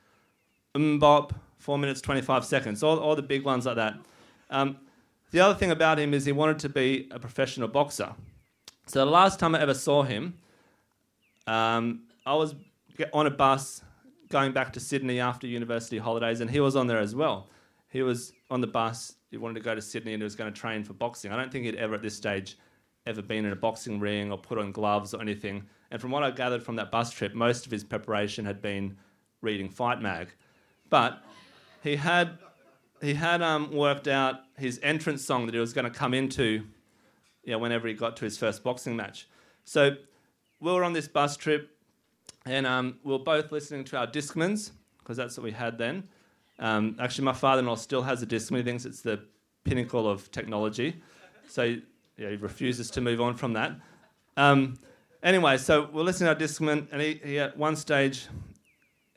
MMMBop, 0.74 1.32
four 1.58 1.78
minutes, 1.78 2.00
25 2.00 2.44
seconds. 2.44 2.82
All, 2.82 2.98
all 2.98 3.14
the 3.14 3.22
big 3.22 3.44
ones 3.44 3.66
like 3.66 3.76
that. 3.76 3.94
Um, 4.50 4.78
the 5.30 5.40
other 5.40 5.54
thing 5.54 5.70
about 5.70 5.98
him 5.98 6.14
is 6.14 6.24
he 6.24 6.32
wanted 6.32 6.58
to 6.60 6.68
be 6.68 7.08
a 7.10 7.18
professional 7.18 7.68
boxer. 7.68 8.14
So 8.86 9.00
the 9.00 9.10
last 9.10 9.38
time 9.38 9.54
I 9.54 9.60
ever 9.60 9.74
saw 9.74 10.02
him, 10.02 10.38
um, 11.48 12.02
I 12.26 12.34
was 12.34 12.54
on 13.12 13.26
a 13.26 13.30
bus 13.30 13.82
going 14.28 14.52
back 14.52 14.72
to 14.74 14.80
Sydney 14.80 15.20
after 15.20 15.46
university 15.46 15.98
holidays, 15.98 16.40
and 16.40 16.50
he 16.50 16.60
was 16.60 16.76
on 16.76 16.86
there 16.86 16.98
as 16.98 17.14
well. 17.14 17.48
He 17.88 18.02
was 18.02 18.32
on 18.50 18.60
the 18.60 18.66
bus. 18.66 19.14
He 19.30 19.38
wanted 19.38 19.54
to 19.54 19.60
go 19.60 19.74
to 19.74 19.82
Sydney 19.82 20.12
and 20.12 20.22
he 20.22 20.24
was 20.24 20.34
going 20.34 20.52
to 20.52 20.58
train 20.58 20.84
for 20.84 20.92
boxing. 20.92 21.32
I 21.32 21.36
don't 21.36 21.50
think 21.50 21.64
he'd 21.64 21.76
ever 21.76 21.94
at 21.94 22.02
this 22.02 22.14
stage 22.14 22.58
ever 23.06 23.22
been 23.22 23.46
in 23.46 23.52
a 23.52 23.56
boxing 23.56 23.98
ring 23.98 24.30
or 24.30 24.36
put 24.36 24.58
on 24.58 24.72
gloves 24.72 25.14
or 25.14 25.20
anything. 25.22 25.64
And 25.90 26.00
from 26.00 26.10
what 26.10 26.22
I 26.22 26.30
gathered 26.30 26.62
from 26.62 26.76
that 26.76 26.90
bus 26.90 27.10
trip, 27.10 27.34
most 27.34 27.64
of 27.64 27.72
his 27.72 27.82
preparation 27.82 28.44
had 28.44 28.60
been 28.60 28.98
reading 29.40 29.70
Fight 29.70 30.02
Mag. 30.02 30.28
But 30.90 31.22
he 31.82 31.96
had 31.96 32.38
he 33.00 33.14
had 33.14 33.42
um, 33.42 33.70
worked 33.72 34.08
out 34.08 34.40
his 34.58 34.80
entrance 34.82 35.24
song 35.24 35.46
that 35.46 35.54
he 35.54 35.60
was 35.60 35.72
going 35.72 35.84
to 35.84 35.90
come 35.90 36.12
into 36.12 36.64
you 37.44 37.52
know, 37.52 37.58
whenever 37.58 37.86
he 37.86 37.94
got 37.94 38.16
to 38.16 38.24
his 38.24 38.36
first 38.36 38.64
boxing 38.64 38.96
match. 38.96 39.28
So 39.64 39.96
we 40.60 40.72
were 40.72 40.84
on 40.84 40.92
this 40.92 41.08
bus 41.08 41.36
trip 41.36 41.70
and 42.46 42.66
um, 42.66 42.98
we 43.04 43.12
were 43.12 43.18
both 43.18 43.52
listening 43.52 43.84
to 43.84 43.98
our 43.98 44.06
Discmans 44.06 44.72
because 44.98 45.16
that's 45.16 45.36
what 45.36 45.44
we 45.44 45.52
had 45.52 45.78
then. 45.78 46.08
Um, 46.58 46.96
actually, 46.98 47.24
my 47.24 47.32
father-in-law 47.32 47.76
still 47.76 48.02
has 48.02 48.22
a 48.22 48.26
Discman. 48.26 48.58
He 48.58 48.62
thinks 48.64 48.84
it's 48.84 49.00
the 49.00 49.20
pinnacle 49.64 50.08
of 50.08 50.30
technology, 50.32 51.00
so 51.48 51.76
yeah, 52.16 52.30
he 52.30 52.36
refuses 52.36 52.90
to 52.90 53.00
move 53.00 53.20
on 53.20 53.34
from 53.34 53.52
that. 53.52 53.72
Um, 54.36 54.78
anyway, 55.22 55.56
so 55.56 55.88
we're 55.92 56.02
listening 56.02 56.26
to 56.26 56.32
our 56.32 56.48
Discman, 56.48 56.88
and 56.90 57.00
he, 57.00 57.20
he 57.24 57.38
at 57.38 57.56
one 57.56 57.76
stage 57.76 58.26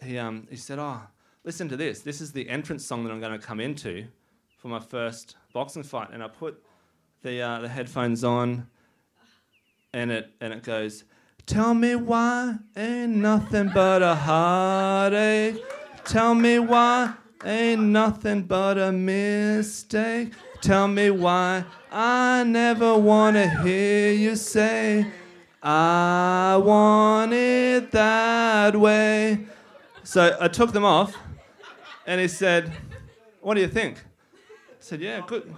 he 0.04 0.18
um, 0.18 0.48
he 0.50 0.56
said, 0.56 0.80
"Oh, 0.80 1.02
listen 1.44 1.70
to 1.70 1.78
this. 1.78 2.02
This 2.02 2.22
is 2.22 2.32
the 2.32 2.48
entrance 2.50 2.86
song 2.86 3.04
that 3.04 3.12
I'm 3.12 3.20
going 3.20 3.40
to 3.40 3.46
come 3.46 3.60
into 3.60 4.06
for 4.58 4.68
my 4.68 4.80
first 4.80 5.36
boxing 5.54 5.84
fight." 5.84 6.10
And 6.12 6.24
I 6.24 6.28
put 6.28 6.62
the 7.22 7.42
uh, 7.42 7.60
the 7.60 7.70
headphones 7.70 8.24
on, 8.24 8.68
and 9.94 10.12
it 10.12 10.32
and 10.42 10.54
it 10.54 10.64
goes. 10.64 11.04
Tell 11.52 11.74
me 11.74 11.96
why 11.96 12.60
ain't 12.78 13.18
nothing 13.18 13.72
but 13.74 14.02
a 14.02 14.16
heartache. 14.16 15.62
Tell 16.06 16.34
me 16.34 16.60
why 16.60 17.16
ain't 17.44 17.82
nothing 17.82 18.44
but 18.44 18.78
a 18.78 18.94
mistake. 18.94 20.32
Tell 20.62 20.88
me 20.88 21.12
why 21.12 21.66
I 21.92 22.46
never 22.46 22.98
wanna 22.98 23.50
hear 23.64 24.14
you 24.14 24.38
say 24.38 25.08
I 25.62 26.58
want 26.64 27.34
it 27.34 27.92
that 27.92 28.74
way. 28.78 29.46
So 30.04 30.38
I 30.40 30.48
took 30.48 30.72
them 30.72 30.86
off, 30.86 31.18
and 32.08 32.22
he 32.22 32.30
said, 32.30 32.72
"What 33.42 33.56
do 33.56 33.60
you 33.60 33.68
think?" 33.68 33.98
I 33.98 34.76
said, 34.80 35.02
"Yeah, 35.02 35.20
good, 35.28 35.54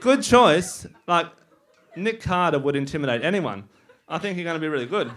good 0.00 0.22
choice. 0.22 0.86
Like 1.06 1.26
Nick 1.96 2.22
Carter 2.22 2.58
would 2.58 2.76
intimidate 2.76 3.22
anyone." 3.22 3.68
I 4.08 4.18
think 4.18 4.36
you're 4.36 4.44
going 4.44 4.54
to 4.54 4.60
be 4.60 4.68
really 4.68 4.86
good. 4.86 5.10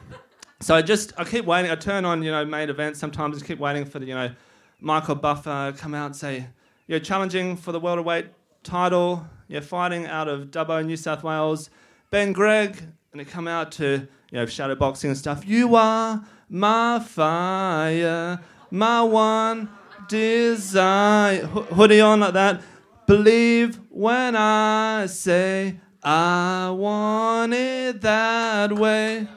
So 0.60 0.76
I 0.76 0.82
just 0.82 1.14
I 1.18 1.24
keep 1.24 1.46
waiting. 1.46 1.70
I 1.70 1.76
turn 1.76 2.06
on 2.06 2.24
you 2.24 2.32
know 2.32 2.44
main 2.46 2.70
events. 2.70 3.00
Sometimes 3.00 3.36
just 3.36 3.46
keep 3.46 3.60
waiting 3.60 3.86
for 3.86 4.00
the 4.00 4.06
you 4.06 4.16
know 4.16 4.32
Michael 4.80 5.16
Buffer 5.16 5.74
come 5.78 5.94
out 5.94 6.08
and 6.08 6.16
say 6.16 6.48
you're 6.88 7.00
challenging 7.00 7.58
for 7.58 7.72
the 7.72 7.80
welterweight 7.80 8.28
title. 8.64 9.28
You're 9.48 9.62
fighting 9.62 10.08
out 10.08 10.28
of 10.28 10.48
Dubbo, 10.52 10.86
New 10.86 10.98
South 10.98 11.24
Wales. 11.24 11.70
Ben 12.10 12.34
Gregg, 12.34 12.82
and 13.12 13.20
they 13.20 13.26
come 13.26 13.48
out 13.48 13.72
to 13.74 14.08
you 14.32 14.40
know 14.40 14.46
shadow 14.46 14.76
boxing 14.76 15.10
and 15.10 15.18
stuff. 15.18 15.46
You 15.46 15.76
are 15.76 16.26
my 16.50 17.00
fire, 17.00 18.40
my 18.72 19.02
one 19.04 19.70
desire. 20.08 21.44
H- 21.44 21.66
hoodie 21.74 22.02
on 22.02 22.22
like 22.22 22.34
that. 22.34 22.62
Believe 23.06 23.80
when 23.90 24.36
I 24.36 25.06
say 25.06 25.80
I 26.10 26.70
want 26.70 27.54
it 27.54 28.00
that 28.00 28.72
way. 28.72 29.28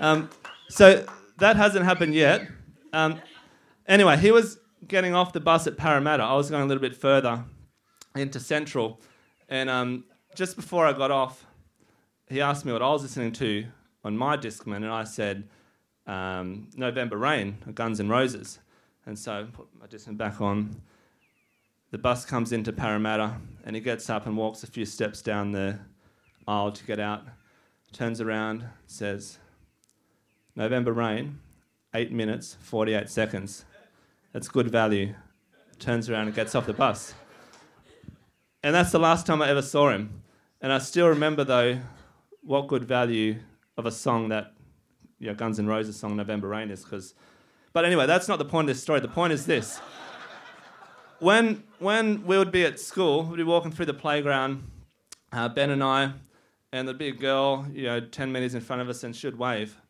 Um, 0.00 0.30
so 0.70 1.04
that 1.36 1.56
hasn't 1.56 1.84
happened 1.84 2.14
yet. 2.14 2.48
Um, 2.94 3.20
anyway, 3.86 4.16
he 4.16 4.30
was 4.30 4.58
getting 4.88 5.14
off 5.14 5.34
the 5.34 5.40
bus 5.40 5.66
at 5.66 5.76
Parramatta. 5.76 6.22
I 6.22 6.32
was 6.34 6.48
going 6.48 6.62
a 6.62 6.66
little 6.66 6.80
bit 6.80 6.96
further 6.96 7.44
into 8.16 8.40
Central. 8.40 9.02
And 9.50 9.68
um, 9.68 10.04
just 10.34 10.56
before 10.56 10.86
I 10.86 10.94
got 10.94 11.10
off, 11.10 11.44
he 12.30 12.40
asked 12.40 12.64
me 12.64 12.72
what 12.72 12.80
I 12.80 12.88
was 12.88 13.02
listening 13.02 13.32
to 13.32 13.66
on 14.02 14.16
my 14.16 14.38
Discman, 14.38 14.76
and 14.76 14.86
I 14.86 15.04
said, 15.04 15.46
um, 16.06 16.70
November 16.74 17.18
Rain, 17.18 17.58
Guns 17.74 18.00
N' 18.00 18.08
Roses. 18.08 18.60
And 19.04 19.18
so 19.18 19.40
I 19.40 19.42
put 19.42 19.66
my 19.78 19.86
Discman 19.86 20.16
back 20.16 20.40
on. 20.40 20.80
The 21.90 21.98
bus 21.98 22.24
comes 22.24 22.52
into 22.52 22.72
Parramatta, 22.72 23.36
and 23.66 23.76
he 23.76 23.82
gets 23.82 24.08
up 24.08 24.24
and 24.24 24.38
walks 24.38 24.62
a 24.62 24.66
few 24.66 24.86
steps 24.86 25.20
down 25.20 25.52
the 25.52 25.78
aisle 26.46 26.72
to 26.72 26.84
get 26.84 27.00
out, 27.00 27.24
turns 27.92 28.20
around, 28.20 28.64
says, 28.86 29.38
November 30.56 30.92
Rain, 30.92 31.40
8 31.94 32.12
minutes, 32.12 32.56
48 32.60 33.08
seconds. 33.08 33.64
That's 34.32 34.48
good 34.48 34.70
value. 34.70 35.14
Turns 35.78 36.08
around 36.08 36.26
and 36.26 36.34
gets 36.34 36.54
off 36.54 36.66
the 36.66 36.72
bus. 36.72 37.14
And 38.62 38.74
that's 38.74 38.92
the 38.92 38.98
last 38.98 39.26
time 39.26 39.42
I 39.42 39.48
ever 39.48 39.62
saw 39.62 39.90
him. 39.90 40.22
And 40.60 40.72
I 40.72 40.78
still 40.78 41.08
remember, 41.08 41.44
though, 41.44 41.78
what 42.42 42.68
good 42.68 42.84
value 42.84 43.36
of 43.76 43.86
a 43.86 43.90
song 43.90 44.28
that 44.28 44.54
you 45.18 45.28
know, 45.28 45.34
Guns 45.34 45.58
N' 45.58 45.66
Roses 45.66 45.96
song 45.96 46.16
November 46.16 46.48
Rain 46.48 46.70
is. 46.70 46.84
Cause, 46.84 47.14
but 47.72 47.84
anyway, 47.84 48.06
that's 48.06 48.28
not 48.28 48.38
the 48.38 48.44
point 48.44 48.68
of 48.68 48.74
this 48.74 48.82
story. 48.82 49.00
The 49.00 49.08
point 49.08 49.32
is 49.32 49.46
this. 49.46 49.80
When, 51.18 51.62
when 51.78 52.26
we 52.26 52.36
would 52.36 52.52
be 52.52 52.64
at 52.64 52.78
school, 52.78 53.24
we'd 53.24 53.36
be 53.36 53.44
walking 53.44 53.72
through 53.72 53.86
the 53.86 53.94
playground, 53.94 54.64
uh, 55.32 55.48
Ben 55.48 55.70
and 55.70 55.82
I, 55.82 56.12
and 56.74 56.88
there'd 56.88 56.98
be 56.98 57.06
a 57.06 57.12
girl, 57.12 57.64
you 57.72 57.84
know, 57.84 58.00
10 58.00 58.32
metres 58.32 58.56
in 58.56 58.60
front 58.60 58.82
of 58.82 58.88
us 58.88 59.04
and 59.04 59.14
she'd 59.14 59.36
wave. 59.36 59.80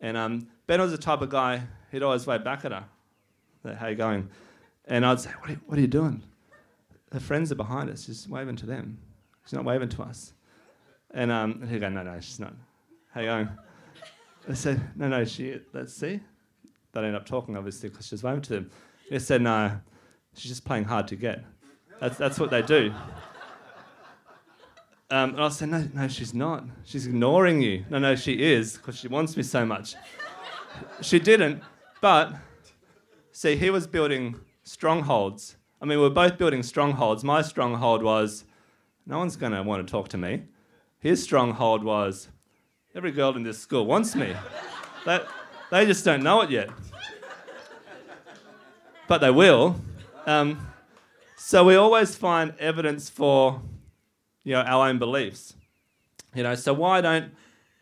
And 0.00 0.16
um, 0.16 0.48
Ben 0.66 0.80
was 0.80 0.90
the 0.90 0.98
type 0.98 1.22
of 1.22 1.30
guy, 1.30 1.62
he'd 1.92 2.02
always 2.02 2.26
wave 2.26 2.42
back 2.42 2.64
at 2.64 2.72
her. 2.72 2.84
How 3.76 3.86
you 3.86 3.94
going? 3.94 4.28
And 4.86 5.06
I'd 5.06 5.20
say, 5.20 5.30
what 5.38 5.48
are, 5.48 5.52
you, 5.52 5.60
what 5.66 5.78
are 5.78 5.80
you 5.80 5.86
doing? 5.86 6.24
Her 7.12 7.20
friends 7.20 7.52
are 7.52 7.54
behind 7.54 7.88
us. 7.88 8.06
She's 8.06 8.28
waving 8.28 8.56
to 8.56 8.66
them. 8.66 8.98
She's 9.44 9.52
not 9.52 9.64
waving 9.64 9.90
to 9.90 10.02
us. 10.02 10.32
And, 11.12 11.30
um, 11.30 11.60
and 11.62 11.70
he'd 11.70 11.78
go, 11.78 11.88
no, 11.88 12.02
no, 12.02 12.18
she's 12.18 12.40
not. 12.40 12.52
How 13.12 13.20
you 13.20 13.28
going? 13.28 13.48
I 14.48 14.54
said, 14.54 14.82
no, 14.96 15.06
no, 15.06 15.24
she, 15.24 15.60
let's 15.72 15.94
see. 15.94 16.18
They'd 16.92 17.04
end 17.04 17.14
up 17.14 17.26
talking, 17.26 17.56
obviously, 17.56 17.90
because 17.90 18.08
she's 18.08 18.24
waving 18.24 18.42
to 18.42 18.54
them. 18.54 18.70
He 19.08 19.20
said, 19.20 19.40
no, 19.40 19.78
she's 20.34 20.50
just 20.50 20.64
playing 20.64 20.84
hard 20.84 21.06
to 21.08 21.16
get. 21.16 21.44
That's, 22.00 22.18
that's 22.18 22.40
what 22.40 22.50
they 22.50 22.60
do. 22.60 22.92
Um, 25.10 25.30
and 25.30 25.42
I 25.42 25.48
said, 25.50 25.68
no, 25.68 25.88
no, 25.92 26.08
she's 26.08 26.32
not. 26.32 26.64
She's 26.84 27.06
ignoring 27.06 27.60
you. 27.60 27.84
No, 27.90 27.98
no, 27.98 28.16
she 28.16 28.42
is, 28.42 28.76
because 28.76 28.98
she 28.98 29.08
wants 29.08 29.36
me 29.36 29.42
so 29.42 29.66
much. 29.66 29.94
she 31.02 31.18
didn't, 31.18 31.62
but 32.00 32.34
see, 33.30 33.56
he 33.56 33.70
was 33.70 33.86
building 33.86 34.36
strongholds. 34.62 35.56
I 35.80 35.84
mean, 35.84 35.98
we 35.98 36.04
were 36.04 36.10
both 36.10 36.38
building 36.38 36.62
strongholds. 36.62 37.22
My 37.22 37.42
stronghold 37.42 38.02
was, 38.02 38.44
no 39.06 39.18
one's 39.18 39.36
going 39.36 39.52
to 39.52 39.62
want 39.62 39.86
to 39.86 39.90
talk 39.90 40.08
to 40.08 40.18
me. 40.18 40.44
His 40.98 41.22
stronghold 41.22 41.84
was, 41.84 42.28
every 42.94 43.12
girl 43.12 43.36
in 43.36 43.42
this 43.42 43.58
school 43.58 43.84
wants 43.84 44.14
me. 44.14 44.34
that, 45.04 45.26
they 45.70 45.84
just 45.84 46.04
don't 46.04 46.22
know 46.22 46.40
it 46.40 46.50
yet. 46.50 46.70
But 49.06 49.18
they 49.18 49.30
will. 49.30 49.76
Um, 50.24 50.66
so 51.36 51.62
we 51.62 51.76
always 51.76 52.16
find 52.16 52.54
evidence 52.58 53.10
for 53.10 53.60
you 54.44 54.52
know, 54.52 54.60
our 54.60 54.88
own 54.88 54.98
beliefs. 54.98 55.54
You 56.34 56.42
know, 56.42 56.54
so 56.54 56.72
why 56.72 57.00
don't 57.00 57.32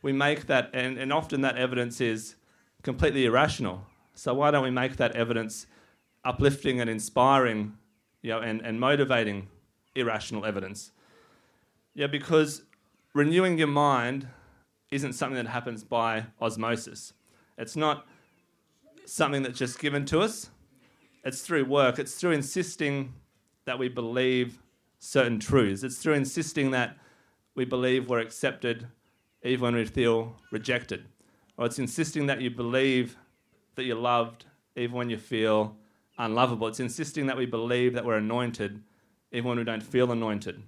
we 0.02 0.12
make 0.12 0.47
that, 0.47 0.71
and, 0.73 0.99
and 0.99 1.12
often 1.12 1.40
that 1.42 1.57
evidence 1.57 2.00
is 2.00 2.37
completely 2.83 3.25
irrational. 3.25 3.87
So 4.14 4.35
why 4.35 4.50
don't 4.50 4.62
we 4.62 4.71
make 4.71 4.97
that 4.97 5.14
evidence 5.16 5.66
uplifting 6.25 6.81
and 6.81 6.88
inspiring, 6.88 7.75
you 8.23 8.31
know, 8.31 8.40
and, 8.40 8.61
and 8.61 8.78
motivating 8.78 9.49
irrational 9.95 10.45
evidence? 10.45 10.92
Yeah, 11.95 12.07
because 12.07 12.62
renewing 13.14 13.59
your 13.59 13.69
mind 13.69 14.28
isn't 14.90 15.14
something 15.14 15.37
that 15.37 15.50
happens 15.50 15.83
by 15.83 16.26
osmosis. 16.40 17.12
It's 17.59 17.76
not 17.76 18.07
something 19.07 19.42
that's 19.42 19.59
just 19.59 19.78
given 19.78 20.04
to 20.07 20.21
us. 20.21 20.50
It's 21.25 21.42
through 21.42 21.64
work. 21.64 21.99
It's 21.99 22.14
through 22.14 22.33
insisting 22.33 23.14
that 23.64 23.78
we 23.78 23.88
believe 23.88 24.62
certain 25.04 25.40
truths. 25.40 25.82
It's 25.82 25.97
through 25.97 26.14
insisting 26.14 26.71
that 26.71 26.97
we 27.56 27.64
believe 27.64 28.09
we're 28.09 28.21
accepted 28.21 28.87
even 29.42 29.61
when 29.61 29.75
we 29.75 29.85
feel 29.85 30.37
rejected. 30.52 31.06
Or 31.59 31.66
it's 31.66 31.80
insisting 31.80 32.26
that 32.26 32.40
you 32.40 32.50
believe 32.50 33.16
that 33.75 33.82
you're 33.82 33.97
loved 33.97 34.44
even 34.76 34.97
when 34.97 35.11
you 35.11 35.18
feel 35.18 35.76
unlovable. 36.18 36.68
It's 36.68 36.78
insisting 36.78 37.26
that 37.26 37.37
we 37.37 37.47
believe 37.47 37.94
that 37.94 38.04
we're 38.04 38.18
anointed 38.18 38.80
even 39.32 39.49
when 39.49 39.59
we 39.59 39.64
don't 39.64 39.82
feel 39.82 40.12
anointed. 40.12 40.62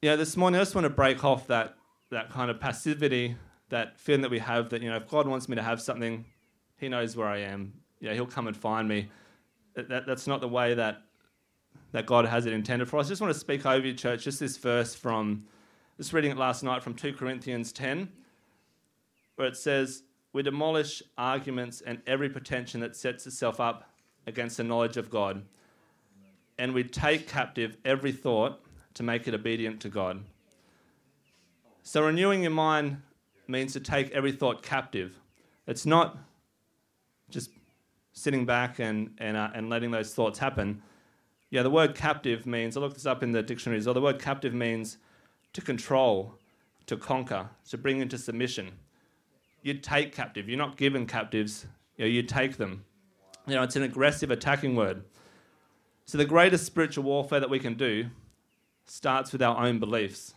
Yeah, 0.00 0.16
this 0.16 0.38
morning 0.38 0.58
I 0.58 0.62
just 0.62 0.74
want 0.74 0.86
to 0.86 0.90
break 0.90 1.22
off 1.22 1.46
that, 1.48 1.76
that 2.10 2.30
kind 2.30 2.50
of 2.50 2.58
passivity, 2.58 3.36
that 3.68 3.98
feeling 3.98 4.22
that 4.22 4.30
we 4.30 4.38
have 4.38 4.70
that, 4.70 4.80
you 4.80 4.88
know, 4.88 4.96
if 4.96 5.06
God 5.06 5.28
wants 5.28 5.50
me 5.50 5.56
to 5.56 5.62
have 5.62 5.82
something, 5.82 6.24
He 6.78 6.88
knows 6.88 7.14
where 7.14 7.28
I 7.28 7.40
am. 7.40 7.74
Yeah, 8.00 8.14
He'll 8.14 8.26
come 8.26 8.46
and 8.46 8.56
find 8.56 8.88
me. 8.88 9.10
That, 9.74 9.90
that, 9.90 10.06
that's 10.06 10.26
not 10.26 10.40
the 10.40 10.48
way 10.48 10.72
that 10.72 11.03
that 11.94 12.06
God 12.06 12.26
has 12.26 12.44
it 12.44 12.52
intended 12.52 12.88
for 12.88 12.98
us. 12.98 13.06
I 13.06 13.10
just 13.10 13.20
want 13.20 13.32
to 13.32 13.38
speak 13.38 13.64
over 13.64 13.86
you, 13.86 13.94
church, 13.94 14.24
just 14.24 14.40
this 14.40 14.56
verse 14.56 14.96
from, 14.96 15.44
just 15.96 16.12
reading 16.12 16.32
it 16.32 16.36
last 16.36 16.64
night 16.64 16.82
from 16.82 16.92
2 16.92 17.12
Corinthians 17.12 17.72
10, 17.72 18.08
where 19.36 19.46
it 19.46 19.56
says, 19.56 20.02
We 20.32 20.42
demolish 20.42 21.04
arguments 21.16 21.82
and 21.82 22.02
every 22.04 22.28
pretension 22.28 22.80
that 22.80 22.96
sets 22.96 23.28
itself 23.28 23.60
up 23.60 23.94
against 24.26 24.56
the 24.56 24.64
knowledge 24.64 24.96
of 24.96 25.08
God, 25.08 25.44
and 26.58 26.74
we 26.74 26.82
take 26.82 27.28
captive 27.28 27.76
every 27.84 28.10
thought 28.10 28.60
to 28.94 29.04
make 29.04 29.28
it 29.28 29.34
obedient 29.34 29.80
to 29.82 29.88
God. 29.88 30.24
So, 31.84 32.04
renewing 32.04 32.42
your 32.42 32.50
mind 32.50 33.02
means 33.46 33.72
to 33.74 33.80
take 33.80 34.10
every 34.10 34.32
thought 34.32 34.64
captive. 34.64 35.20
It's 35.68 35.86
not 35.86 36.18
just 37.30 37.50
sitting 38.14 38.44
back 38.44 38.80
and, 38.80 39.14
and, 39.18 39.36
uh, 39.36 39.50
and 39.54 39.70
letting 39.70 39.92
those 39.92 40.12
thoughts 40.12 40.40
happen. 40.40 40.82
Yeah, 41.50 41.62
the 41.62 41.70
word 41.70 41.94
captive 41.94 42.46
means, 42.46 42.76
I 42.76 42.80
looked 42.80 42.94
this 42.94 43.06
up 43.06 43.22
in 43.22 43.32
the 43.32 43.42
dictionaries, 43.42 43.86
or 43.86 43.94
the 43.94 44.00
word 44.00 44.20
captive 44.20 44.54
means 44.54 44.98
to 45.52 45.60
control, 45.60 46.34
to 46.86 46.96
conquer, 46.96 47.48
to 47.70 47.78
bring 47.78 48.00
into 48.00 48.18
submission. 48.18 48.72
You 49.62 49.74
take 49.74 50.14
captive, 50.14 50.48
you're 50.48 50.58
not 50.58 50.76
given 50.76 51.06
captives, 51.06 51.66
you, 51.96 52.04
know, 52.04 52.10
you 52.10 52.22
take 52.22 52.56
them. 52.56 52.84
You 53.46 53.54
know, 53.54 53.62
it's 53.62 53.76
an 53.76 53.82
aggressive 53.82 54.30
attacking 54.30 54.74
word. 54.74 55.04
So 56.06 56.18
the 56.18 56.24
greatest 56.24 56.66
spiritual 56.66 57.04
warfare 57.04 57.40
that 57.40 57.50
we 57.50 57.58
can 57.58 57.74
do 57.74 58.06
starts 58.84 59.32
with 59.32 59.42
our 59.42 59.64
own 59.64 59.78
beliefs. 59.78 60.34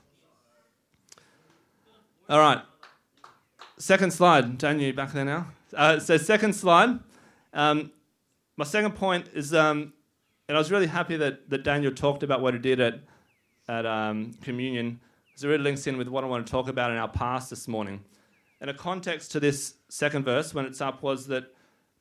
All 2.30 2.40
right. 2.40 2.62
Second 3.78 4.12
slide. 4.12 4.58
Daniel, 4.58 4.88
you 4.88 4.94
back 4.94 5.12
there 5.14 5.26
now? 5.26 5.48
Uh, 5.74 6.00
so, 6.00 6.18
second 6.18 6.54
slide. 6.54 7.00
Um, 7.54 7.92
my 8.56 8.66
second 8.66 8.96
point 8.96 9.30
is, 9.34 9.54
um, 9.54 9.94
and 10.48 10.58
I 10.58 10.60
was 10.60 10.72
really 10.72 10.88
happy 10.88 11.18
that, 11.18 11.50
that 11.50 11.64
Daniel 11.64 11.92
talked 11.92 12.24
about 12.24 12.42
what 12.42 12.54
he 12.54 12.60
did 12.60 12.80
at, 12.80 13.00
at 13.68 13.86
um, 13.86 14.34
communion, 14.42 15.00
it 15.36 15.48
really 15.48 15.64
links 15.64 15.86
in 15.86 15.98
with 15.98 16.08
what 16.08 16.24
I 16.24 16.28
want 16.28 16.48
to 16.48 16.52
talk 16.52 16.68
about 16.68 16.90
in 16.90 16.98
our 16.98 17.08
past 17.08 17.50
this 17.50 17.68
morning. 17.68 18.04
And 18.60 18.70
a 18.70 18.74
context 18.74 19.32
to 19.34 19.40
this 19.40 19.76
second 19.90 20.26
verse, 20.26 20.54
when 20.54 20.66
it's 20.66 20.82
up, 20.82 21.04
was 21.04 21.28
that 21.28 21.54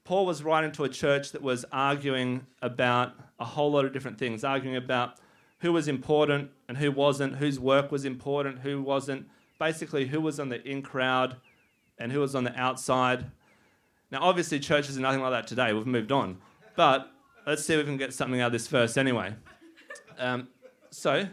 Paul 0.05 0.25
was 0.25 0.43
writing 0.43 0.73
to 0.73 0.85
a 0.85 0.89
church 0.89 1.33
that 1.33 1.43
was 1.43 1.65
arguing 1.71 2.47
about 2.63 3.13
a 3.39 3.45
whole 3.45 3.73
lot 3.73 3.85
of 3.85 3.93
different 3.93 4.19
things, 4.19 4.43
arguing 4.43 4.77
about 4.77 5.19
who 5.59 5.73
was 5.73 5.89
important 5.89 6.51
and 6.69 6.79
who 6.79 6.91
wasn't, 6.91 7.37
whose 7.37 7.61
work 7.61 7.93
was 7.93 8.05
important, 8.05 8.61
who 8.61 8.81
wasn't, 8.81 9.27
basically 9.59 10.07
who 10.07 10.21
was 10.21 10.41
on 10.41 10.49
the 10.49 10.67
in 10.67 10.81
crowd 10.81 11.37
and 11.99 12.13
who 12.13 12.21
was 12.21 12.35
on 12.35 12.45
the 12.45 12.59
outside. 12.59 13.27
Now, 14.11 14.21
obviously, 14.23 14.61
churches 14.61 14.97
are 14.97 15.01
nothing 15.01 15.21
like 15.21 15.33
that 15.33 15.47
today. 15.47 15.73
We've 15.73 15.87
moved 15.87 16.13
on. 16.13 16.39
But 16.77 17.11
let's 17.47 17.65
see 17.65 17.75
if 17.75 17.79
we 17.79 17.85
can 17.85 17.97
get 17.97 18.13
something 18.13 18.41
out 18.41 18.47
of 18.47 18.53
this 18.53 18.67
verse 18.67 18.97
anyway. 18.97 19.35
Um, 20.19 20.49
so, 20.91 21.29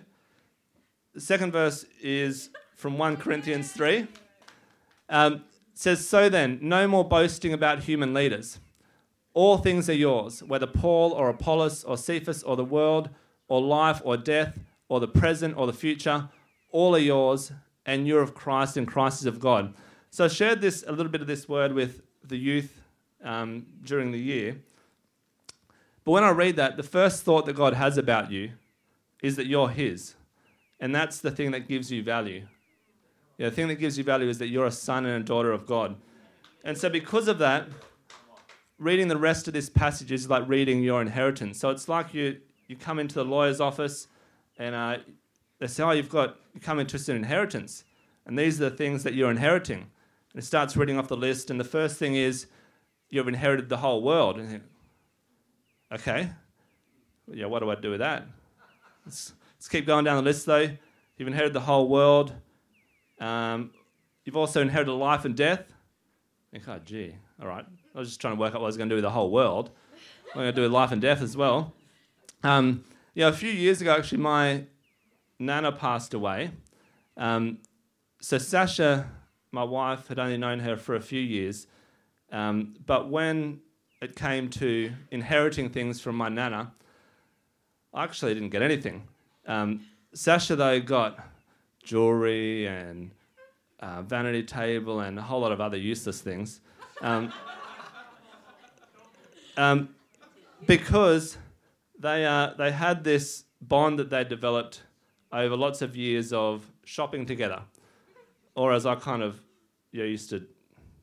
the 1.14 1.22
second 1.22 1.52
verse 1.52 1.86
is 2.02 2.50
from 2.76 2.98
1 2.98 3.18
Corinthians 3.18 3.72
3. 3.72 4.08
Um, 5.10 5.44
says, 5.74 6.08
So 6.08 6.30
then, 6.30 6.60
no 6.62 6.88
more 6.88 7.08
boasting 7.08 7.54
about 7.54 7.84
human 7.84 8.14
leaders. 8.14 8.60
All 9.34 9.58
things 9.58 9.90
are 9.90 9.96
yours, 9.96 10.44
whether 10.44 10.68
Paul 10.68 11.12
or 11.12 11.30
Apollos 11.30 11.84
or 11.84 11.98
Cephas 11.98 12.44
or 12.44 12.56
the 12.56 12.64
world 12.66 13.10
or 13.48 13.62
life 13.62 14.02
or 14.04 14.16
death 14.16 14.60
or 14.90 15.00
the 15.00 15.08
present 15.08 15.58
or 15.58 15.66
the 15.66 15.74
future, 15.74 16.30
all 16.72 16.96
are 16.96 17.00
yours, 17.00 17.52
and 17.86 18.08
you're 18.08 18.22
of 18.22 18.36
Christ, 18.36 18.78
and 18.78 18.88
Christ 18.88 19.22
is 19.22 19.26
of 19.26 19.40
God. 19.40 19.74
So 20.12 20.26
I 20.26 20.28
shared 20.28 20.62
this 20.62 20.84
a 20.88 20.92
little 20.92 21.12
bit 21.12 21.22
of 21.22 21.28
this 21.28 21.50
word 21.50 21.74
with 21.74 22.02
the 22.24 22.38
youth 22.38 22.82
um, 23.24 23.66
during 23.84 24.12
the 24.12 24.20
year. 24.20 24.58
But 26.06 26.12
when 26.12 26.24
I 26.24 26.32
read 26.32 26.56
that, 26.58 26.78
the 26.78 26.84
first 26.84 27.24
thought 27.24 27.46
that 27.46 27.54
God 27.54 27.74
has 27.74 27.98
about 27.98 28.32
you 28.32 28.52
is 29.22 29.36
that 29.38 29.48
you're 29.48 29.70
His. 29.70 30.16
And 30.80 30.94
that's 30.94 31.20
the 31.20 31.32
thing 31.32 31.52
that 31.52 31.68
gives 31.68 31.92
you 31.92 32.04
value. 32.04 32.46
Yeah, 33.38 33.50
the 33.50 33.56
thing 33.56 33.68
that 33.70 33.76
gives 33.76 33.98
you 33.98 34.04
value 34.04 34.30
is 34.30 34.38
that 34.40 34.50
you're 34.50 34.66
a 34.66 34.72
son 34.72 35.06
and 35.06 35.24
a 35.24 35.26
daughter 35.26 35.52
of 35.52 35.66
God. 35.66 35.96
And 36.64 36.78
so, 36.78 36.90
because 36.90 37.28
of 37.28 37.40
that, 37.40 37.68
reading 38.78 39.08
the 39.08 39.18
rest 39.18 39.48
of 39.48 39.54
this 39.54 39.70
passage 39.70 40.12
is 40.12 40.30
like 40.30 40.48
reading 40.48 40.84
your 40.84 41.02
inheritance. 41.02 41.60
So, 41.60 41.70
it's 41.70 41.88
like 41.88 42.14
you, 42.14 42.38
you 42.68 42.76
come 42.76 43.00
into 43.00 43.16
the 43.16 43.26
lawyer's 43.26 43.60
office 43.60 44.08
and 44.58 44.76
uh, 44.76 44.98
they 45.60 45.68
say, 45.68 45.84
Oh, 45.84 45.92
you've 45.92 46.10
got, 46.10 46.38
you 46.54 46.60
come 46.60 46.80
into 46.80 47.00
an 47.12 47.18
inheritance. 47.18 47.86
And 48.26 48.38
these 48.38 48.62
are 48.62 48.70
the 48.70 48.76
things 48.76 49.04
that 49.04 49.14
you're 49.14 49.32
inheriting. 49.32 49.80
And 50.34 50.42
it 50.42 50.46
starts 50.46 50.76
reading 50.78 50.98
off 50.98 51.08
the 51.08 51.18
list. 51.18 51.50
And 51.50 51.60
the 51.60 51.66
first 51.66 51.98
thing 51.98 52.16
is, 52.16 52.48
you've 53.10 53.28
inherited 53.28 53.70
the 53.70 53.78
whole 53.78 54.02
world. 54.02 54.40
And 54.40 54.62
okay, 55.94 56.30
yeah, 57.32 57.46
what 57.46 57.60
do 57.60 57.70
I 57.70 57.76
do 57.76 57.92
with 57.92 58.00
that? 58.00 58.26
Let's, 59.06 59.34
let's 59.56 59.68
keep 59.68 59.86
going 59.86 60.06
down 60.06 60.18
the 60.18 60.24
list 60.24 60.46
though. 60.46 60.70
You've 61.18 61.28
inherited 61.28 61.54
the 61.54 61.62
whole 61.62 61.88
world. 61.88 62.34
Um, 63.20 63.72
you've 64.26 64.38
also 64.38 64.62
inherited 64.62 64.92
life 64.92 65.26
and 65.26 65.36
death. 65.36 65.72
Think, 66.52 66.68
oh, 66.68 66.80
gee, 66.84 67.16
all 67.42 67.48
right. 67.48 67.66
I 67.96 68.00
was 68.00 68.10
just 68.10 68.22
trying 68.22 68.36
to 68.36 68.40
work 68.40 68.54
out 68.54 68.62
what 68.62 68.66
I 68.66 68.68
was 68.68 68.78
going 68.78 68.90
to 68.90 68.94
do 68.94 68.98
with 68.98 69.04
the 69.04 69.12
whole 69.12 69.32
world. 69.32 69.70
I'm 70.34 70.42
going 70.42 70.48
to 70.48 70.52
do 70.54 70.64
with 70.64 70.72
life 70.72 70.92
and 70.92 71.02
death 71.02 71.22
as 71.22 71.38
well. 71.38 71.74
Um, 72.44 72.84
yeah, 73.14 73.28
a 73.28 73.34
few 73.34 73.52
years 73.52 73.82
ago, 73.82 73.96
actually, 73.96 74.18
my 74.18 74.66
nana 75.38 75.72
passed 75.72 76.14
away. 76.14 76.52
Um, 77.16 77.60
so 78.20 78.38
Sasha, 78.40 79.12
my 79.52 79.64
wife, 79.64 80.08
had 80.08 80.18
only 80.18 80.38
known 80.38 80.60
her 80.60 80.76
for 80.76 80.96
a 80.96 81.02
few 81.02 81.22
years. 81.22 81.68
Um, 82.32 82.76
but 82.86 83.10
when 83.10 83.62
it 84.04 84.16
came 84.16 84.50
to 84.50 84.92
inheriting 85.12 85.70
things 85.70 86.02
from 86.02 86.16
my 86.16 86.28
nana, 86.28 86.74
I 87.94 88.04
actually 88.04 88.34
didn't 88.34 88.50
get 88.50 88.62
anything. 88.62 89.08
Um, 89.48 89.86
Sasha, 90.14 90.56
though, 90.56 90.80
got 90.82 91.20
jewelry 91.84 92.68
and 92.68 93.12
uh, 93.80 94.02
vanity 94.02 94.44
table 94.44 95.00
and 95.00 95.18
a 95.18 95.22
whole 95.22 95.40
lot 95.40 95.52
of 95.52 95.62
other 95.62 95.78
useless 95.78 96.20
things. 96.22 96.60
Um, 97.02 97.32
um, 99.58 99.90
because 100.66 101.38
they, 101.98 102.26
uh, 102.26 102.54
they 102.58 102.72
had 102.72 103.04
this 103.04 103.46
bond 103.62 104.00
that 104.00 104.10
they 104.10 104.24
developed 104.24 104.84
over 105.32 105.56
lots 105.56 105.82
of 105.82 105.96
years 105.96 106.34
of 106.34 106.70
shopping 106.84 107.26
together. 107.26 107.62
Or 108.56 108.74
as 108.74 108.86
I 108.86 108.96
kind 108.96 109.24
of 109.24 109.42
you 109.92 110.02
know, 110.02 110.06
used 110.06 110.30
to 110.32 110.46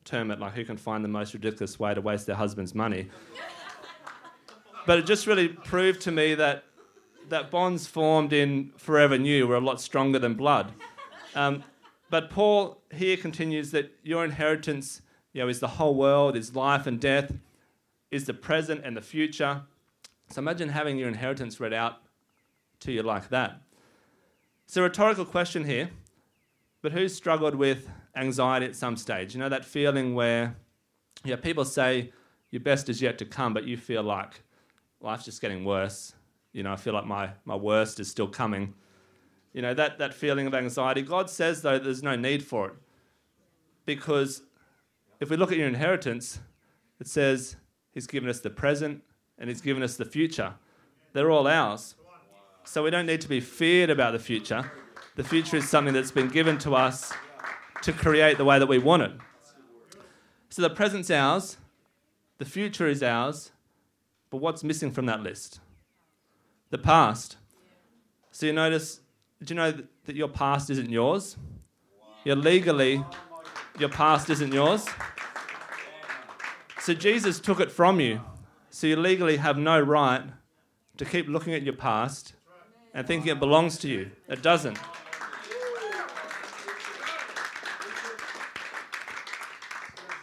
term 0.05 0.31
it, 0.31 0.39
like 0.39 0.53
who 0.53 0.65
can 0.65 0.77
find 0.77 1.03
the 1.03 1.09
most 1.09 1.33
ridiculous 1.33 1.79
way 1.79 1.93
to 1.93 2.01
waste 2.01 2.25
their 2.25 2.35
husband's 2.35 2.73
money. 2.73 3.09
but 4.85 4.99
it 4.99 5.05
just 5.05 5.27
really 5.27 5.47
proved 5.47 6.01
to 6.01 6.11
me 6.11 6.35
that 6.35 6.63
that 7.29 7.49
bonds 7.49 7.87
formed 7.87 8.33
in 8.33 8.71
Forever 8.77 9.17
New 9.17 9.47
were 9.47 9.55
a 9.55 9.61
lot 9.61 9.79
stronger 9.79 10.19
than 10.19 10.33
blood. 10.33 10.73
Um, 11.33 11.63
but 12.09 12.29
Paul 12.29 12.81
here 12.93 13.15
continues 13.15 13.71
that 13.71 13.97
your 14.03 14.25
inheritance 14.25 15.01
you 15.33 15.41
know, 15.41 15.47
is 15.47 15.59
the 15.59 15.67
whole 15.67 15.95
world, 15.95 16.35
is 16.35 16.55
life 16.55 16.85
and 16.85 16.99
death, 16.99 17.33
is 18.11 18.25
the 18.25 18.33
present 18.33 18.81
and 18.83 18.97
the 18.97 19.01
future. 19.01 19.61
So 20.29 20.39
imagine 20.39 20.69
having 20.69 20.97
your 20.97 21.07
inheritance 21.07 21.59
read 21.59 21.73
out 21.73 22.01
to 22.81 22.91
you 22.91 23.01
like 23.01 23.29
that. 23.29 23.61
It's 24.65 24.75
a 24.75 24.81
rhetorical 24.81 25.25
question 25.25 25.65
here, 25.65 25.89
but 26.81 26.91
who's 26.91 27.15
struggled 27.15 27.55
with 27.55 27.89
anxiety 28.15 28.65
at 28.65 28.75
some 28.75 28.97
stage? 28.97 29.33
You 29.33 29.39
know, 29.39 29.49
that 29.49 29.65
feeling 29.65 30.15
where 30.15 30.55
yeah, 31.23 31.35
people 31.35 31.65
say 31.65 32.11
your 32.49 32.61
best 32.61 32.89
is 32.89 33.01
yet 33.01 33.17
to 33.19 33.25
come, 33.25 33.53
but 33.53 33.65
you 33.65 33.77
feel 33.77 34.03
like 34.03 34.43
life's 34.99 35.25
just 35.25 35.41
getting 35.41 35.63
worse. 35.63 36.13
You 36.53 36.63
know, 36.63 36.73
I 36.73 36.75
feel 36.75 36.93
like 36.93 37.05
my, 37.05 37.31
my 37.45 37.55
worst 37.55 37.99
is 37.99 38.09
still 38.09 38.27
coming. 38.27 38.73
You 39.53 39.61
know, 39.61 39.73
that, 39.73 39.99
that 39.99 40.13
feeling 40.13 40.47
of 40.47 40.53
anxiety. 40.53 41.01
God 41.01 41.29
says, 41.29 41.61
though, 41.61 41.79
there's 41.79 42.03
no 42.03 42.15
need 42.15 42.43
for 42.43 42.67
it. 42.67 42.73
Because 43.85 44.43
if 45.19 45.29
we 45.29 45.37
look 45.37 45.51
at 45.51 45.57
your 45.57 45.67
inheritance, 45.67 46.39
it 46.99 47.07
says 47.07 47.55
He's 47.93 48.07
given 48.07 48.29
us 48.29 48.39
the 48.39 48.49
present 48.49 49.03
and 49.37 49.49
He's 49.49 49.61
given 49.61 49.83
us 49.83 49.97
the 49.97 50.05
future. 50.05 50.53
They're 51.13 51.31
all 51.31 51.47
ours. 51.47 51.95
So 52.63 52.83
we 52.83 52.89
don't 52.89 53.05
need 53.05 53.21
to 53.21 53.29
be 53.29 53.39
feared 53.39 53.89
about 53.89 54.13
the 54.13 54.19
future. 54.19 54.71
The 55.15 55.23
future 55.23 55.57
is 55.57 55.67
something 55.67 55.93
that's 55.93 56.11
been 56.11 56.29
given 56.29 56.57
to 56.59 56.75
us 56.75 57.11
to 57.81 57.93
create 57.93 58.37
the 58.37 58.45
way 58.45 58.59
that 58.59 58.67
we 58.67 58.77
want 58.77 59.03
it. 59.03 59.11
So 60.49 60.61
the 60.61 60.69
present's 60.69 61.09
ours, 61.09 61.57
the 62.37 62.45
future 62.45 62.87
is 62.87 63.01
ours, 63.01 63.51
but 64.29 64.37
what's 64.37 64.63
missing 64.63 64.91
from 64.91 65.05
that 65.05 65.21
list? 65.21 65.59
The 66.69 66.77
past. 66.77 67.37
So 68.31 68.45
you 68.45 68.53
notice, 68.53 69.01
do 69.43 69.53
you 69.53 69.59
know 69.59 69.73
that 70.05 70.15
your 70.15 70.27
past 70.27 70.69
isn't 70.69 70.89
yours? 70.89 71.37
You're 72.23 72.35
legally, 72.35 73.03
your 73.79 73.89
past 73.89 74.29
isn't 74.29 74.53
yours. 74.53 74.87
So 76.79 76.93
Jesus 76.93 77.39
took 77.39 77.59
it 77.59 77.71
from 77.71 77.99
you. 77.99 78.21
So 78.69 78.87
you 78.87 78.95
legally 78.95 79.37
have 79.37 79.57
no 79.57 79.79
right 79.79 80.23
to 80.97 81.05
keep 81.05 81.27
looking 81.27 81.53
at 81.53 81.63
your 81.63 81.75
past 81.75 82.33
and 82.93 83.05
thinking 83.05 83.31
it 83.31 83.39
belongs 83.39 83.77
to 83.79 83.87
you. 83.87 84.11
It 84.27 84.41
doesn't. 84.41 84.77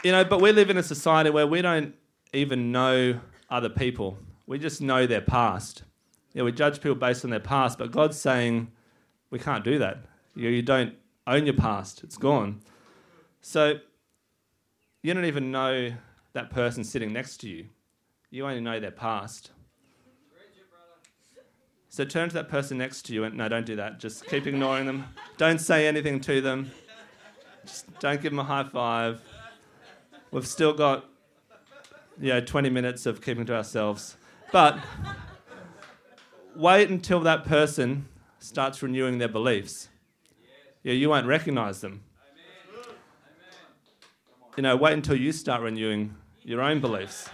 You 0.04 0.12
know, 0.12 0.24
but 0.24 0.40
we 0.40 0.52
live 0.52 0.70
in 0.70 0.76
a 0.76 0.82
society 0.82 1.30
where 1.30 1.46
we 1.46 1.60
don't 1.60 1.94
even 2.32 2.70
know 2.70 3.18
other 3.50 3.68
people. 3.68 4.16
We 4.46 4.58
just 4.58 4.80
know 4.80 5.06
their 5.06 5.20
past. 5.20 5.82
Yeah, 6.34 6.44
we 6.44 6.52
judge 6.52 6.80
people 6.80 6.94
based 6.94 7.24
on 7.24 7.30
their 7.30 7.40
past, 7.40 7.78
but 7.78 7.90
God's 7.90 8.18
saying 8.18 8.70
we 9.30 9.40
can't 9.40 9.64
do 9.64 9.78
that. 9.80 9.98
You, 10.36 10.50
you 10.50 10.62
don't 10.62 10.94
own 11.26 11.46
your 11.46 11.54
past, 11.54 12.04
it's 12.04 12.16
gone. 12.16 12.60
So 13.40 13.74
you 15.02 15.14
don't 15.14 15.24
even 15.24 15.50
know 15.50 15.92
that 16.32 16.50
person 16.50 16.84
sitting 16.84 17.12
next 17.12 17.38
to 17.38 17.48
you. 17.48 17.66
You 18.30 18.46
only 18.46 18.60
know 18.60 18.78
their 18.78 18.90
past. 18.92 19.50
So 21.88 22.04
turn 22.04 22.28
to 22.28 22.34
that 22.34 22.48
person 22.48 22.78
next 22.78 23.02
to 23.06 23.14
you 23.14 23.24
and 23.24 23.36
no, 23.36 23.48
don't 23.48 23.66
do 23.66 23.74
that. 23.76 23.98
Just 23.98 24.26
keep 24.26 24.46
ignoring 24.46 24.86
them. 24.86 25.06
Don't 25.38 25.60
say 25.60 25.88
anything 25.88 26.20
to 26.20 26.40
them. 26.40 26.70
Just 27.64 27.98
don't 27.98 28.22
give 28.22 28.30
them 28.30 28.38
a 28.38 28.44
high 28.44 28.64
five. 28.64 29.20
We've 30.30 30.46
still 30.46 30.74
got, 30.74 31.06
you 32.20 32.28
know, 32.28 32.40
20 32.40 32.68
minutes 32.70 33.06
of 33.06 33.22
keeping 33.22 33.46
to 33.46 33.56
ourselves. 33.56 34.16
But 34.52 34.78
wait 36.54 36.90
until 36.90 37.20
that 37.20 37.44
person 37.44 38.08
starts 38.38 38.82
renewing 38.82 39.18
their 39.18 39.28
beliefs. 39.28 39.88
Yeah, 40.82 40.92
you 40.92 41.08
won't 41.08 41.26
recognize 41.26 41.80
them. 41.80 42.02
You 44.56 44.62
know, 44.62 44.76
wait 44.76 44.92
until 44.92 45.16
you 45.16 45.32
start 45.32 45.62
renewing 45.62 46.14
your 46.42 46.60
own 46.60 46.80
beliefs. 46.80 47.28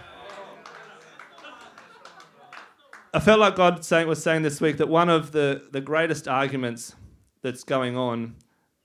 I 3.13 3.19
felt 3.19 3.39
like 3.39 3.55
God 3.55 3.83
saying, 3.83 4.07
was 4.07 4.21
saying 4.21 4.41
this 4.41 4.59
week 4.59 4.77
that 4.77 4.89
one 4.89 5.09
of 5.09 5.31
the, 5.31 5.67
the 5.71 5.81
greatest 5.81 6.27
arguments 6.27 6.95
that's 7.41 7.63
going 7.63 7.95
on 7.97 8.35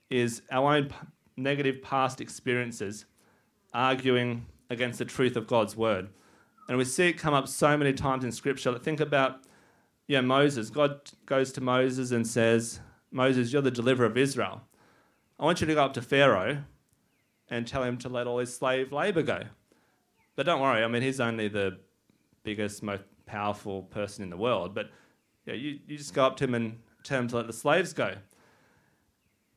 is 0.09 0.43
our 0.51 0.77
own 0.77 0.85
p- 0.87 0.95
negative 1.37 1.83
past 1.83 2.21
experiences 2.21 3.07
arguing 3.73 4.47
against 4.69 4.99
the 4.99 5.05
truth 5.05 5.37
of 5.37 5.47
God's 5.47 5.77
word. 5.77 6.09
And 6.69 6.79
we 6.79 6.85
see 6.85 7.09
it 7.09 7.15
come 7.15 7.35
up 7.35 7.49
so 7.49 7.77
many 7.77 7.93
times 7.93 8.25
in 8.25 8.33
Scripture. 8.33 8.79
Think 8.79 9.01
about 9.01 9.41
yeah, 10.07 10.21
Moses. 10.21 10.71
God 10.71 11.01
goes 11.25 11.53
to 11.53 11.61
Moses 11.61 12.11
and 12.11 12.27
says, 12.27 12.81
Moses, 13.13 13.53
you're 13.53 13.63
the 13.63 13.71
deliverer 13.71 14.07
of 14.07 14.17
Israel. 14.17 14.63
I 15.39 15.45
want 15.45 15.61
you 15.61 15.69
to 15.69 15.75
go 15.75 15.85
up 15.85 15.95
to 15.95 16.03
Pharaoh 16.03 16.65
and 17.49 17.67
tell 17.67 17.85
him 17.85 17.97
to 17.99 18.09
let 18.09 18.27
all 18.27 18.39
his 18.39 18.53
slave 18.55 18.93
labor 18.93 19.23
go. 19.23 19.43
But 20.35 20.47
don't 20.47 20.61
worry, 20.61 20.83
I 20.83 20.89
mean, 20.89 21.03
he's 21.03 21.21
only 21.21 21.47
the 21.47 21.79
biggest, 22.43 22.83
most 22.83 23.05
powerful 23.27 23.83
person 23.83 24.25
in 24.25 24.31
the 24.31 24.37
world. 24.37 24.75
But 24.75 24.91
yeah, 25.47 25.55
you, 25.55 25.79
you 25.87 25.97
just 25.97 26.13
go 26.13 26.25
up 26.25 26.37
to 26.39 26.45
him 26.45 26.55
and 26.55 26.79
tell 27.05 27.21
him 27.21 27.29
to 27.29 27.37
let 27.37 27.47
the 27.47 27.53
slaves 27.53 27.93
go. 27.93 28.15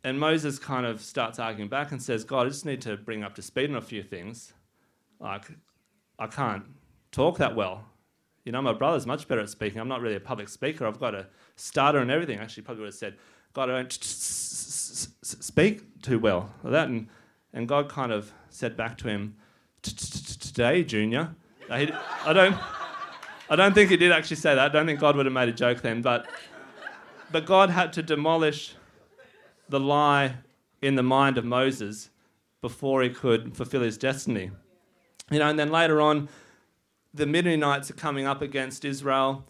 And 0.03 0.19
Moses 0.19 0.59
kind 0.59 0.85
of 0.85 1.01
starts 1.01 1.39
arguing 1.39 1.69
back 1.69 1.91
and 1.91 2.01
says, 2.01 2.23
God, 2.23 2.45
I 2.45 2.49
just 2.49 2.65
need 2.65 2.81
to 2.81 2.97
bring 2.97 3.23
up 3.23 3.35
to 3.35 3.41
speed 3.41 3.69
on 3.69 3.77
a 3.77 3.81
few 3.81 4.03
things. 4.03 4.53
Like, 5.19 5.45
I 6.19 6.27
can't 6.27 6.63
talk 7.11 7.37
that 7.37 7.55
well. 7.55 7.85
You 8.43 8.51
know, 8.51 8.61
my 8.61 8.73
brother's 8.73 9.07
much 9.07 9.27
better 9.27 9.41
at 9.41 9.49
speaking. 9.49 9.79
I'm 9.79 9.87
not 9.87 10.01
really 10.01 10.15
a 10.15 10.19
public 10.19 10.49
speaker. 10.49 10.85
I've 10.85 10.99
got 10.99 11.15
a 11.15 11.27
stutter 11.55 11.99
and 11.99 12.11
everything. 12.11 12.39
Actually, 12.39 12.63
probably 12.63 12.81
would 12.81 12.87
have 12.87 12.95
said, 12.95 13.15
God, 13.53 13.69
I 13.69 13.73
don't 13.73 13.93
speak 15.23 16.01
too 16.01 16.19
well. 16.19 16.51
That 16.63 16.89
and 16.89 17.07
and 17.53 17.67
God 17.67 17.87
kind 17.87 18.11
of 18.11 18.33
said 18.49 18.75
back 18.75 18.97
to 18.97 19.07
him, 19.07 19.35
"Today, 19.83 20.83
Junior." 20.83 21.35
I 21.69 21.85
don't, 22.33 22.57
I 23.49 23.55
don't 23.55 23.73
think 23.73 23.89
he 23.89 23.97
did 23.97 24.11
actually 24.11 24.35
say 24.35 24.55
that. 24.55 24.59
I 24.59 24.67
don't 24.69 24.85
think 24.85 24.99
God 24.99 25.15
would 25.15 25.25
have 25.25 25.33
made 25.33 25.49
a 25.49 25.53
joke 25.53 25.81
then. 25.81 26.01
But, 26.01 26.27
but 27.31 27.45
God 27.45 27.69
had 27.69 27.93
to 27.93 28.03
demolish 28.03 28.75
the 29.73 29.79
lie 29.79 30.35
in 30.83 30.93
the 30.93 31.01
mind 31.01 31.35
of 31.35 31.43
Moses 31.43 32.11
before 32.61 33.01
he 33.01 33.09
could 33.09 33.57
fulfill 33.57 33.81
his 33.81 33.97
destiny. 33.97 34.51
You 35.31 35.39
know, 35.39 35.49
and 35.49 35.57
then 35.57 35.71
later 35.71 35.99
on, 35.99 36.29
the 37.11 37.25
Midianites 37.25 37.89
are 37.89 37.95
coming 37.95 38.27
up 38.27 38.43
against 38.43 38.85
Israel, 38.85 39.45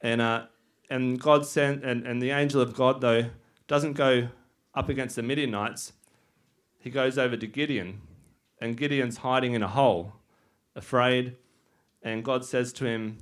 and 0.00 0.22
uh, 0.22 0.46
and 0.88 1.20
God 1.20 1.44
sent, 1.44 1.84
and, 1.84 2.06
and 2.06 2.22
the 2.22 2.30
angel 2.30 2.62
of 2.62 2.72
God 2.74 3.02
though 3.02 3.26
doesn't 3.66 3.92
go 3.92 4.28
up 4.74 4.88
against 4.88 5.16
the 5.16 5.22
Midianites. 5.22 5.92
He 6.78 6.88
goes 6.88 7.18
over 7.18 7.36
to 7.36 7.46
Gideon, 7.46 8.00
and 8.62 8.74
Gideon's 8.74 9.18
hiding 9.18 9.52
in 9.52 9.62
a 9.62 9.68
hole, 9.68 10.14
afraid, 10.76 11.36
and 12.02 12.24
God 12.24 12.42
says 12.42 12.72
to 12.74 12.86
him, 12.86 13.18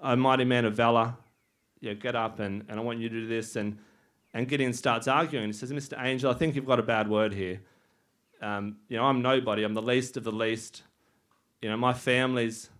"O 0.00 0.16
mighty 0.16 0.44
man 0.44 0.64
of 0.64 0.74
valor, 0.74 1.14
yeah, 1.80 1.92
get 1.92 2.16
up, 2.16 2.40
and, 2.40 2.64
and 2.68 2.80
I 2.80 2.82
want 2.82 2.98
you 2.98 3.08
to 3.08 3.20
do 3.20 3.28
this." 3.28 3.54
And 3.54 3.78
and 4.34 4.48
Gideon 4.48 4.72
starts 4.72 5.08
arguing. 5.08 5.46
He 5.46 5.52
says, 5.52 5.72
"Mr. 5.72 6.02
Angel, 6.02 6.30
I 6.30 6.34
think 6.34 6.54
you've 6.54 6.66
got 6.66 6.78
a 6.78 6.82
bad 6.82 7.08
word 7.08 7.32
here. 7.32 7.60
Um, 8.40 8.76
you 8.88 8.96
know, 8.96 9.04
I'm 9.04 9.22
nobody. 9.22 9.64
I'm 9.64 9.74
the 9.74 9.82
least 9.82 10.16
of 10.16 10.24
the 10.24 10.32
least. 10.32 10.82
You 11.60 11.68
know, 11.68 11.76
my 11.76 11.92
family's 11.92 12.70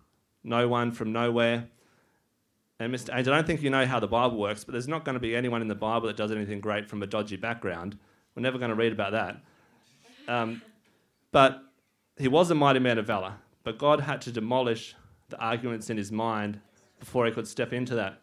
no 0.43 0.67
one 0.67 0.91
from 0.91 1.11
nowhere. 1.11 1.67
And 2.79 2.93
Mr. 2.93 3.15
Angel, 3.15 3.33
I 3.33 3.37
don't 3.37 3.47
think 3.47 3.61
you 3.61 3.69
know 3.69 3.85
how 3.85 3.99
the 3.99 4.07
Bible 4.07 4.37
works, 4.37 4.63
but 4.63 4.71
there's 4.71 4.87
not 4.87 5.03
going 5.03 5.15
to 5.15 5.19
be 5.19 5.35
anyone 5.35 5.61
in 5.61 5.67
the 5.67 5.75
Bible 5.75 6.07
that 6.07 6.15
does 6.15 6.31
anything 6.31 6.61
great 6.61 6.87
from 6.87 7.03
a 7.03 7.07
dodgy 7.07 7.35
background. 7.35 7.97
We're 8.35 8.41
never 8.41 8.57
going 8.57 8.69
to 8.69 8.75
read 8.75 8.93
about 8.93 9.11
that. 9.11 9.41
Um, 10.29 10.61
but 11.33 11.61
he 12.17 12.29
was 12.29 12.51
a 12.51 12.55
mighty 12.55 12.79
man 12.79 12.97
of 12.97 13.05
valor, 13.05 13.33
but 13.63 13.77
God 13.77 13.99
had 13.99 14.21
to 14.21 14.31
demolish 14.31 14.95
the 15.27 15.37
arguments 15.39 15.89
in 15.89 15.97
his 15.97 16.11
mind 16.11 16.59
before 16.99 17.25
he 17.25 17.31
could 17.31 17.47
step 17.47 17.73
into 17.73 17.95
that. 17.95 18.21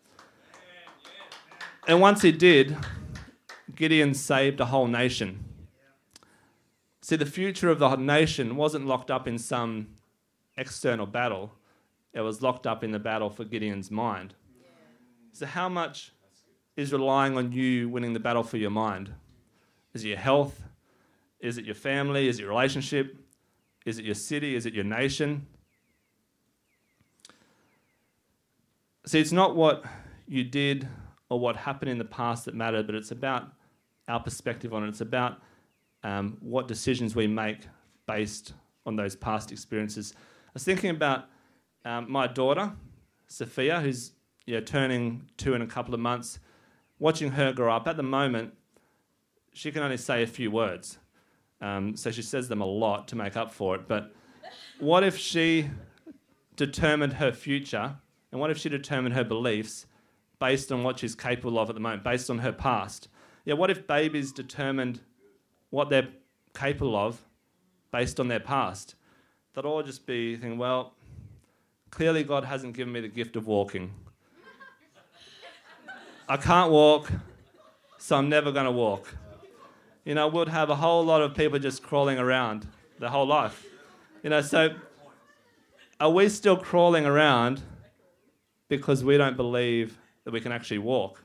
And 1.87 2.01
once 2.01 2.23
he 2.23 2.33
did, 2.33 2.77
Gideon 3.77 4.15
saved 4.15 4.59
a 4.61 4.67
whole 4.67 4.89
nation. 4.89 5.45
See, 7.01 7.17
the 7.17 7.27
future 7.27 7.71
of 7.71 7.79
the 7.79 7.95
nation 7.97 8.57
wasn't 8.57 8.87
locked 8.87 9.11
up 9.11 9.29
in 9.29 9.39
some 9.39 9.89
external 10.57 11.07
battle 11.07 11.53
it 12.17 12.23
was 12.23 12.41
locked 12.41 12.67
up 12.67 12.83
in 12.83 12.93
the 12.93 12.99
battle 12.99 13.29
for 13.29 13.45
Gideon's 13.45 13.91
mind. 13.91 14.33
So, 15.33 15.45
how 15.45 15.69
much 15.69 16.13
is 16.75 16.91
relying 16.91 17.37
on 17.37 17.53
you 17.53 17.91
winning 17.91 18.15
the 18.15 18.21
battle 18.21 18.43
for 18.43 18.57
your 18.57 18.71
mind? 18.71 19.13
Is 19.93 20.03
it 20.03 20.09
your 20.09 20.17
health? 20.17 20.63
Is 21.41 21.59
it 21.59 21.67
your 21.67 21.75
family? 21.75 22.27
Is 22.27 22.39
it 22.39 22.43
your 22.43 22.49
relationship? 22.49 23.19
Is 23.85 23.99
it 23.99 24.07
your 24.07 24.15
city? 24.15 24.55
Is 24.55 24.65
it 24.65 24.73
your 24.73 24.85
nation? 24.85 25.47
See, 29.05 29.21
it's 29.21 29.31
not 29.31 29.55
what 29.55 29.85
you 30.27 30.43
did 30.43 30.89
or 31.29 31.39
what 31.39 31.57
happened 31.57 31.91
in 31.91 31.99
the 31.99 32.05
past 32.07 32.47
that 32.47 32.55
mattered, 32.55 32.87
but 32.87 32.95
it's 32.95 33.11
about 33.11 33.53
our 34.09 34.21
perspective 34.21 34.73
on 34.73 34.85
it. 34.85 34.89
It's 34.89 35.01
about 35.01 35.41
um, 36.03 36.39
what 36.41 36.69
decisions 36.69 37.17
we 37.17 37.27
make 37.27 37.67
based 38.07 38.55
on 38.85 38.97
those 38.97 39.17
past 39.17 39.53
experiences. 39.53 40.15
I 40.17 40.51
was 40.55 40.65
thinking 40.65 40.91
about 40.91 41.25
um, 41.85 42.11
my 42.11 42.27
daughter, 42.27 42.73
Sophia, 43.27 43.81
who's 43.81 44.13
yeah, 44.47 44.61
turning 44.61 45.29
two 45.37 45.55
in 45.55 45.63
a 45.63 45.67
couple 45.67 45.93
of 45.93 46.01
months, 46.01 46.39
watching 46.99 47.33
her 47.33 47.53
grow 47.53 47.75
up, 47.75 47.89
at 47.89 47.97
the 47.97 48.03
moment, 48.03 48.55
she 49.53 49.73
can 49.73 49.83
only 49.83 49.97
say 49.97 50.23
a 50.23 50.27
few 50.27 50.51
words. 50.51 50.99
Um, 51.61 51.97
so 51.97 52.11
she 52.11 52.23
says 52.23 52.49
them 52.49 52.61
a 52.61 52.67
lot 52.67 53.09
to 53.09 53.17
make 53.17 53.37
up 53.37 53.53
for 53.53 53.75
it. 53.75 53.89
But 53.89 54.15
what 54.79 55.03
if 55.03 55.17
she 55.17 55.71
determined 56.55 57.15
her 57.15 57.33
future 57.33 57.97
and 58.31 58.41
what 58.41 58.51
if 58.51 58.59
she 58.59 58.69
determined 58.69 59.15
her 59.15 59.25
beliefs 59.25 59.87
based 60.39 60.71
on 60.71 60.83
what 60.83 60.99
she's 60.99 61.15
capable 61.15 61.59
of 61.59 61.71
at 61.71 61.75
the 61.75 61.81
moment, 61.81 62.05
based 62.05 62.31
on 62.31 62.39
her 62.39 62.53
past? 62.53 63.09
Yeah, 63.47 63.55
what 63.55 63.71
if 63.71 63.87
babies 63.87 64.31
determined 64.31 65.01
what 65.71 65.89
they're 65.89 66.09
capable 66.53 66.97
of 66.97 67.23
based 67.91 68.21
on 68.21 68.29
their 68.29 68.41
past? 68.41 68.97
They'd 69.55 69.65
all 69.65 69.83
just 69.83 70.05
be 70.05 70.37
thinking, 70.37 70.59
well, 70.59 70.93
Clearly, 71.97 72.25
God 72.25 72.45
hasn't 72.45 72.77
given 72.77 72.93
me 72.93 73.01
the 73.01 73.09
gift 73.09 73.37
of 73.37 73.47
walking. 73.47 73.91
I 76.29 76.37
can't 76.37 76.71
walk, 76.71 77.11
so 77.97 78.17
I'm 78.17 78.29
never 78.29 78.53
going 78.53 78.67
to 78.67 78.71
walk. 78.71 79.15
You 80.05 80.15
know, 80.15 80.29
we'd 80.29 80.49
have 80.49 80.69
a 80.69 80.77
whole 80.77 81.05
lot 81.05 81.23
of 81.23 81.35
people 81.35 81.59
just 81.59 81.83
crawling 81.83 82.19
around 82.19 82.67
their 82.99 83.09
whole 83.09 83.27
life. 83.27 83.65
You 84.23 84.29
know, 84.29 84.43
so 84.43 84.75
are 85.99 86.11
we 86.11 86.29
still 86.29 86.59
crawling 86.59 87.07
around 87.07 87.63
because 88.69 89.03
we 89.03 89.17
don't 89.17 89.39
believe 89.39 89.97
that 90.25 90.33
we 90.33 90.41
can 90.43 90.53
actually 90.53 90.79
walk? 90.79 91.23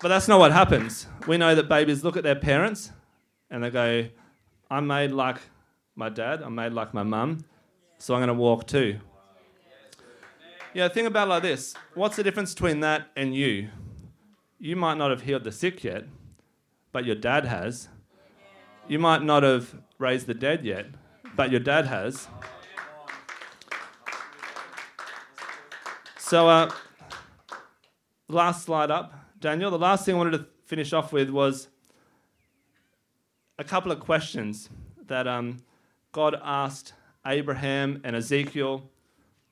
But 0.00 0.08
that's 0.08 0.28
not 0.28 0.38
what 0.38 0.52
happens. 0.52 1.06
We 1.26 1.36
know 1.36 1.54
that 1.54 1.68
babies 1.68 2.02
look 2.02 2.16
at 2.16 2.22
their 2.22 2.34
parents 2.34 2.90
and 3.50 3.62
they 3.62 3.70
go, 3.70 4.08
I'm 4.70 4.86
made 4.86 5.12
like 5.12 5.38
my 5.94 6.08
dad. 6.08 6.42
I'm 6.42 6.54
made 6.54 6.72
like 6.72 6.94
my 6.94 7.02
mum. 7.02 7.44
So 7.98 8.14
I'm 8.14 8.20
going 8.20 8.28
to 8.28 8.34
walk 8.34 8.66
too. 8.66 8.98
Yeah, 10.72 10.88
think 10.88 11.06
about 11.06 11.28
like 11.28 11.42
this. 11.42 11.74
What's 11.94 12.16
the 12.16 12.22
difference 12.22 12.54
between 12.54 12.80
that 12.80 13.08
and 13.16 13.34
you? 13.34 13.68
You 14.58 14.76
might 14.76 14.96
not 14.96 15.10
have 15.10 15.22
healed 15.22 15.44
the 15.44 15.52
sick 15.52 15.84
yet, 15.84 16.04
but 16.92 17.04
your 17.04 17.16
dad 17.16 17.44
has. 17.44 17.88
You 18.88 18.98
might 18.98 19.22
not 19.22 19.42
have 19.42 19.74
raised 19.98 20.26
the 20.26 20.34
dead 20.34 20.64
yet, 20.64 20.86
but 21.34 21.50
your 21.50 21.60
dad 21.60 21.86
has. 21.86 22.28
So, 26.18 26.48
uh, 26.48 26.70
last 28.28 28.64
slide 28.64 28.90
up, 28.90 29.19
Daniel. 29.40 29.70
The 29.70 29.78
last 29.78 30.04
thing 30.04 30.16
I 30.16 30.18
wanted 30.18 30.36
to 30.36 30.46
finish 30.66 30.92
off 30.92 31.14
with 31.14 31.30
was 31.30 31.68
a 33.58 33.64
couple 33.64 33.90
of 33.90 33.98
questions 33.98 34.68
that 35.06 35.26
um, 35.26 35.62
God 36.12 36.38
asked 36.44 36.92
Abraham 37.24 38.02
and 38.04 38.14
Ezekiel, 38.14 38.82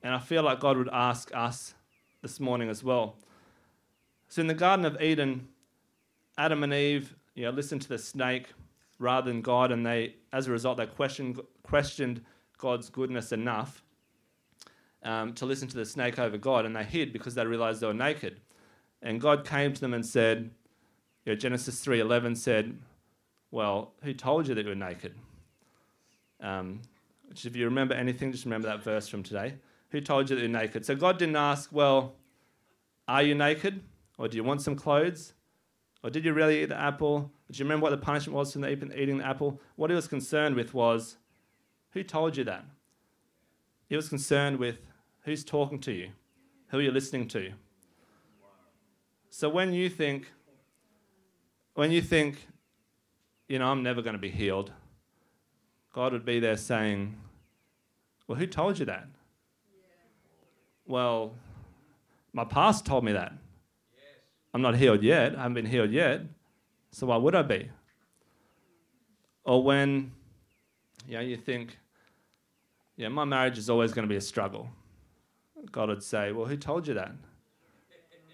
and 0.03 0.13
I 0.13 0.19
feel 0.19 0.43
like 0.43 0.59
God 0.59 0.77
would 0.77 0.89
ask 0.93 1.33
us 1.33 1.73
this 2.21 2.39
morning 2.39 2.69
as 2.69 2.83
well. 2.83 3.15
So 4.27 4.41
in 4.41 4.47
the 4.47 4.53
Garden 4.53 4.85
of 4.85 5.01
Eden, 5.01 5.47
Adam 6.37 6.63
and 6.63 6.71
Eve, 6.71 7.15
you 7.33 7.45
know, 7.45 7.51
listened 7.51 7.81
to 7.81 7.89
the 7.89 7.97
snake 7.97 8.49
rather 8.99 9.31
than 9.31 9.41
God, 9.41 9.71
and 9.71 9.83
they, 9.83 10.17
as 10.31 10.47
a 10.47 10.51
result, 10.51 10.77
they 10.77 10.85
questioned, 10.85 11.41
questioned 11.63 12.21
God's 12.59 12.91
goodness 12.91 13.31
enough 13.31 13.83
um, 15.01 15.33
to 15.33 15.47
listen 15.47 15.67
to 15.67 15.77
the 15.77 15.85
snake 15.85 16.19
over 16.19 16.37
God, 16.37 16.67
and 16.67 16.75
they 16.75 16.83
hid 16.83 17.11
because 17.11 17.33
they 17.33 17.43
realized 17.43 17.81
they 17.81 17.87
were 17.87 17.93
naked. 17.95 18.39
And 19.01 19.21
God 19.21 19.45
came 19.45 19.73
to 19.73 19.81
them 19.81 19.93
and 19.93 20.05
said, 20.05 20.51
you 21.25 21.33
know, 21.33 21.39
Genesis 21.39 21.85
3:11 21.85 22.35
said, 22.35 22.77
"Well, 23.51 23.93
who 24.03 24.13
told 24.13 24.47
you 24.47 24.55
that 24.55 24.63
you 24.63 24.69
were 24.69 24.75
naked?" 24.75 25.15
Um, 26.39 26.81
which, 27.27 27.45
if 27.45 27.55
you 27.55 27.65
remember 27.65 27.93
anything, 27.93 28.31
just 28.31 28.45
remember 28.45 28.67
that 28.67 28.83
verse 28.83 29.07
from 29.07 29.23
today. 29.23 29.55
Who 29.89 30.01
told 30.01 30.29
you 30.29 30.35
that 30.35 30.41
you're 30.41 30.49
naked? 30.49 30.85
So 30.85 30.95
God 30.95 31.17
didn't 31.17 31.35
ask, 31.35 31.71
"Well, 31.71 32.15
are 33.07 33.23
you 33.23 33.35
naked, 33.35 33.83
or 34.17 34.27
do 34.27 34.37
you 34.37 34.43
want 34.43 34.61
some 34.61 34.75
clothes, 34.75 35.33
or 36.03 36.09
did 36.09 36.25
you 36.25 36.33
really 36.33 36.63
eat 36.63 36.69
the 36.69 36.79
apple? 36.79 37.31
Do 37.51 37.57
you 37.57 37.65
remember 37.65 37.83
what 37.83 37.91
the 37.91 37.97
punishment 37.97 38.35
was 38.35 38.53
for 38.53 38.67
eating 38.67 39.17
the 39.19 39.25
apple?" 39.25 39.61
What 39.75 39.89
He 39.89 39.95
was 39.95 40.07
concerned 40.07 40.55
with 40.55 40.73
was, 40.73 41.17
"Who 41.91 42.03
told 42.03 42.37
you 42.37 42.43
that?" 42.45 42.65
He 43.87 43.95
was 43.95 44.09
concerned 44.09 44.57
with 44.57 44.79
who's 45.21 45.43
talking 45.43 45.79
to 45.81 45.91
you, 45.91 46.11
who 46.67 46.79
are 46.79 46.81
you 46.81 46.91
listening 46.91 47.27
to. 47.29 47.53
So 49.29 49.47
when 49.49 49.73
you 49.73 49.89
think, 49.89 50.31
when 51.75 51.91
you 51.91 52.01
think, 52.01 52.47
you 53.47 53.59
know, 53.59 53.67
I'm 53.67 53.83
never 53.83 54.01
going 54.01 54.13
to 54.13 54.19
be 54.19 54.29
healed, 54.29 54.71
God 55.93 56.13
would 56.13 56.25
be 56.25 56.39
there 56.39 56.57
saying, 56.57 57.15
Well, 58.27 58.37
who 58.37 58.47
told 58.47 58.79
you 58.79 58.85
that? 58.85 59.07
Yeah. 59.71 59.81
Well, 60.87 61.33
my 62.33 62.43
past 62.43 62.85
told 62.85 63.03
me 63.03 63.11
that. 63.13 63.33
Yes. 63.93 64.01
I'm 64.53 64.61
not 64.61 64.75
healed 64.75 65.03
yet. 65.03 65.35
I 65.35 65.39
haven't 65.43 65.55
been 65.55 65.65
healed 65.65 65.91
yet. 65.91 66.21
So 66.91 67.07
why 67.07 67.17
would 67.17 67.35
I 67.35 67.41
be? 67.41 67.69
Or 69.43 69.63
when 69.63 70.11
you 71.07 71.15
know, 71.15 71.21
you 71.21 71.37
think, 71.37 71.77
yeah, 72.97 73.07
my 73.07 73.25
marriage 73.25 73.57
is 73.57 73.69
always 73.69 73.93
going 73.93 74.07
to 74.07 74.09
be 74.09 74.17
a 74.17 74.21
struggle. 74.21 74.69
God 75.71 75.89
would 75.89 76.03
say, 76.03 76.31
Well, 76.31 76.45
who 76.45 76.57
told 76.57 76.87
you 76.87 76.93
that? 76.95 77.11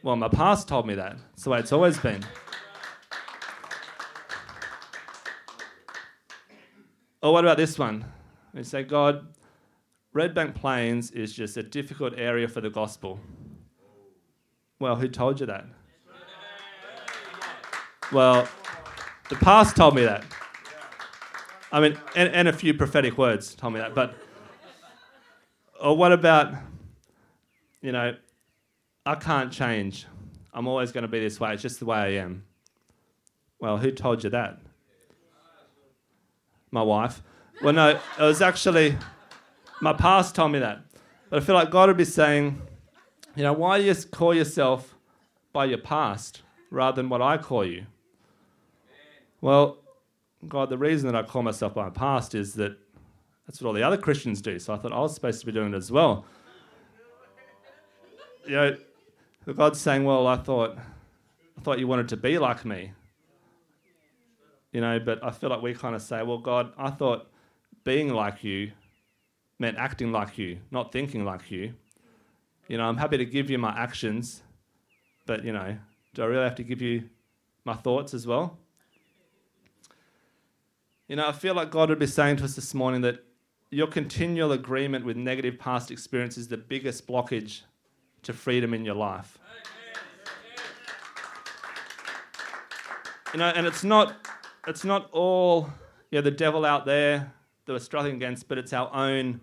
Well, 0.06 0.16
my 0.16 0.28
past 0.28 0.68
told 0.68 0.86
me 0.86 0.94
that. 0.94 1.18
It's 1.34 1.46
the 1.46 1.50
way 1.50 1.58
it's 1.58 1.72
always 1.72 1.98
been. 1.98 2.24
Or 7.24 7.34
what 7.34 7.44
about 7.44 7.58
this 7.58 7.80
one? 7.80 8.06
We 8.54 8.62
say, 8.62 8.84
God, 8.84 9.34
Red 10.14 10.36
Bank 10.36 10.54
Plains 10.54 11.10
is 11.10 11.34
just 11.34 11.58
a 11.58 11.64
difficult 11.64 12.14
area 12.18 12.48
for 12.48 12.62
the 12.62 12.70
gospel. 12.70 13.20
Well, 14.80 14.96
who 14.96 15.08
told 15.08 15.40
you 15.40 15.48
that? 15.48 15.66
Well, 18.12 18.48
the 19.30 19.38
past 19.38 19.76
told 19.76 19.96
me 19.96 20.06
that. 20.06 20.24
I 21.72 21.80
mean, 21.80 21.98
and, 22.16 22.32
and 22.32 22.48
a 22.48 22.54
few 22.54 22.76
prophetic 22.76 23.18
words 23.18 23.56
told 23.56 23.74
me 23.74 23.80
that. 23.80 23.96
But, 23.96 24.14
or 25.82 25.98
what 25.98 26.12
about, 26.12 26.54
you 27.82 27.92
know, 27.92 28.16
I 29.06 29.16
can't 29.16 29.52
change. 29.52 30.08
I'm 30.54 30.68
always 30.68 30.92
going 30.92 31.04
to 31.04 31.08
be 31.08 31.20
this 31.20 31.40
way. 31.40 31.54
It's 31.54 31.62
just 31.62 31.80
the 31.80 31.86
way 31.86 31.98
I 31.98 32.08
am. 32.24 32.44
Well, 33.60 33.78
who 33.78 33.92
told 33.92 34.24
you 34.24 34.30
that? 34.32 34.60
My 36.72 36.82
wife. 36.82 37.22
Well, 37.62 37.74
no, 37.74 37.90
it 37.90 38.22
was 38.22 38.42
actually 38.42 38.98
my 39.82 39.94
past 39.94 40.36
told 40.36 40.52
me 40.52 40.60
that. 40.60 40.80
But 41.30 41.42
I 41.42 41.46
feel 41.46 41.56
like 41.56 41.70
God 41.70 41.90
would 41.90 41.98
be 41.98 42.06
saying, 42.06 42.62
you 43.36 43.44
know, 43.44 43.54
why 43.54 43.78
do 43.78 43.84
you 43.84 43.94
call 44.12 44.34
yourself 44.34 44.96
by 45.54 45.66
your 45.66 45.78
past 45.78 46.42
rather 46.72 46.96
than 46.96 47.10
what 47.10 47.22
I 47.22 47.38
call 47.38 47.66
you? 47.66 47.86
Well, 49.42 49.78
God, 50.48 50.70
the 50.70 50.78
reason 50.78 51.12
that 51.12 51.16
I 51.16 51.24
call 51.24 51.44
myself 51.44 51.76
by 51.76 51.84
my 51.84 51.90
past 51.90 52.34
is 52.34 52.54
that 52.56 52.78
that's 53.46 53.62
what 53.62 53.68
all 53.68 53.74
the 53.74 53.84
other 53.84 53.98
Christians 53.98 54.42
do. 54.42 54.58
So 54.58 54.74
I 54.74 54.78
thought 54.78 54.92
I 54.92 55.00
was 55.00 55.14
supposed 55.14 55.40
to 55.42 55.46
be 55.46 55.52
doing 55.52 55.74
it 55.74 55.78
as 55.78 55.92
well. 55.92 56.26
You 58.46 58.56
know, 58.56 58.78
God's 59.54 59.80
saying, 59.80 60.04
"Well, 60.04 60.26
I 60.28 60.38
thought, 60.38 60.78
I 61.58 61.62
thought 61.62 61.80
you 61.80 61.88
wanted 61.88 62.10
to 62.10 62.18
be 62.18 62.38
like 62.40 62.66
me." 62.66 62.94
You 64.72 64.82
know, 64.82 65.00
but 65.00 65.24
I 65.24 65.32
feel 65.32 65.50
like 65.50 65.62
we 65.62 65.74
kind 65.74 65.96
of 65.96 66.02
say, 66.02 66.24
"Well, 66.24 66.40
God, 66.40 66.74
I 66.78 66.90
thought 66.90 67.32
being 67.84 68.14
like 68.14 68.44
you 68.44 68.72
meant 69.60 69.78
acting 69.78 70.12
like 70.12 70.38
you, 70.38 70.60
not 70.72 70.92
thinking 70.92 71.24
like 71.26 71.52
you." 71.52 71.76
You 72.68 72.78
know, 72.78 72.86
I'm 72.86 72.98
happy 72.98 73.18
to 73.18 73.26
give 73.26 73.50
you 73.50 73.60
my 73.60 73.70
actions, 73.78 74.42
but 75.28 75.44
you 75.44 75.54
know, 75.54 75.78
do 76.16 76.24
I 76.24 76.26
really 76.26 76.44
have 76.44 76.56
to 76.56 76.64
give 76.64 76.82
you 76.82 77.10
my 77.64 77.76
thoughts 77.76 78.14
as 78.14 78.26
well? 78.26 78.58
You 81.08 81.18
know, 81.18 81.28
I 81.28 81.34
feel 81.34 81.54
like 81.54 81.70
God 81.70 81.90
would 81.90 82.00
be 82.00 82.08
saying 82.08 82.38
to 82.38 82.46
us 82.46 82.56
this 82.56 82.74
morning 82.74 83.02
that 83.02 83.24
your 83.70 83.86
continual 83.86 84.52
agreement 84.52 85.06
with 85.06 85.18
negative 85.18 85.60
past 85.60 85.92
experience 85.92 86.36
is 86.36 86.48
the 86.48 86.58
biggest 86.58 87.08
blockage 87.08 87.62
to 88.26 88.34
freedom 88.34 88.74
in 88.74 88.84
your 88.86 88.96
life. 88.96 89.38
You 93.34 93.40
know, 93.40 93.48
and 93.48 93.66
it's 93.68 93.84
not 93.84 94.16
it's 94.68 94.84
not 94.84 95.10
all 95.12 95.70
you 96.10 96.18
know, 96.18 96.22
the 96.22 96.32
devil 96.32 96.66
out 96.66 96.86
there 96.86 97.34
that 97.66 97.74
we're 97.74 97.80
struggling 97.80 98.16
against, 98.16 98.48
but 98.48 98.58
it's 98.58 98.74
our 98.74 98.94
own 98.94 99.42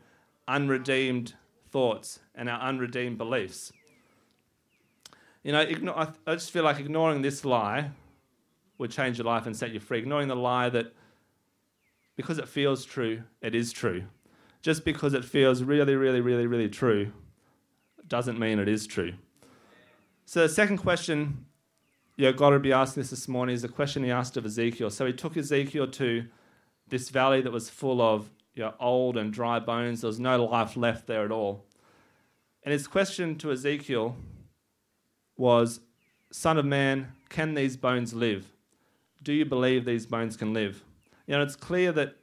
unredeemed 0.48 1.34
thoughts 1.70 2.20
and 2.34 2.48
our 2.48 2.60
unredeemed 2.60 3.18
beliefs. 3.18 3.72
You 5.42 5.52
know, 5.52 5.64
igno- 5.64 6.14
I 6.26 6.34
just 6.34 6.50
feel 6.50 6.64
like 6.64 6.78
ignoring 6.78 7.22
this 7.22 7.44
lie 7.44 7.90
would 8.78 8.90
change 8.90 9.18
your 9.18 9.26
life 9.26 9.46
and 9.46 9.56
set 9.56 9.72
you 9.72 9.80
free. 9.80 9.98
Ignoring 9.98 10.28
the 10.28 10.36
lie 10.36 10.68
that 10.70 10.92
because 12.16 12.38
it 12.38 12.48
feels 12.48 12.84
true, 12.84 13.22
it 13.40 13.54
is 13.54 13.72
true. 13.72 14.04
Just 14.62 14.84
because 14.84 15.14
it 15.14 15.24
feels 15.24 15.62
really, 15.62 15.96
really, 15.96 16.20
really, 16.20 16.46
really 16.46 16.68
true 16.68 17.12
doesn't 18.12 18.38
mean 18.38 18.58
it 18.58 18.68
is 18.68 18.86
true. 18.86 19.14
So, 20.26 20.42
the 20.42 20.48
second 20.50 20.76
question 20.76 21.46
you 22.16 22.26
know, 22.26 22.32
God 22.34 22.52
would 22.52 22.60
be 22.60 22.74
asking 22.74 23.00
this 23.00 23.08
this 23.08 23.26
morning 23.26 23.54
is 23.54 23.62
the 23.62 23.68
question 23.68 24.04
he 24.04 24.10
asked 24.10 24.36
of 24.36 24.44
Ezekiel. 24.44 24.90
So, 24.90 25.06
he 25.06 25.14
took 25.14 25.34
Ezekiel 25.34 25.86
to 25.92 26.26
this 26.88 27.08
valley 27.08 27.40
that 27.40 27.50
was 27.50 27.70
full 27.70 28.02
of 28.02 28.30
you 28.54 28.64
know, 28.64 28.74
old 28.78 29.16
and 29.16 29.32
dry 29.32 29.58
bones. 29.60 30.02
There 30.02 30.08
was 30.08 30.20
no 30.20 30.44
life 30.44 30.76
left 30.76 31.06
there 31.06 31.24
at 31.24 31.30
all. 31.32 31.64
And 32.62 32.74
his 32.74 32.86
question 32.86 33.38
to 33.38 33.50
Ezekiel 33.50 34.14
was 35.38 35.80
Son 36.30 36.58
of 36.58 36.66
man, 36.66 37.12
can 37.30 37.54
these 37.54 37.78
bones 37.78 38.12
live? 38.12 38.46
Do 39.22 39.32
you 39.32 39.46
believe 39.46 39.86
these 39.86 40.04
bones 40.04 40.36
can 40.36 40.52
live? 40.52 40.84
You 41.26 41.34
know, 41.34 41.42
it's 41.42 41.56
clear 41.56 41.92
that 41.92 42.16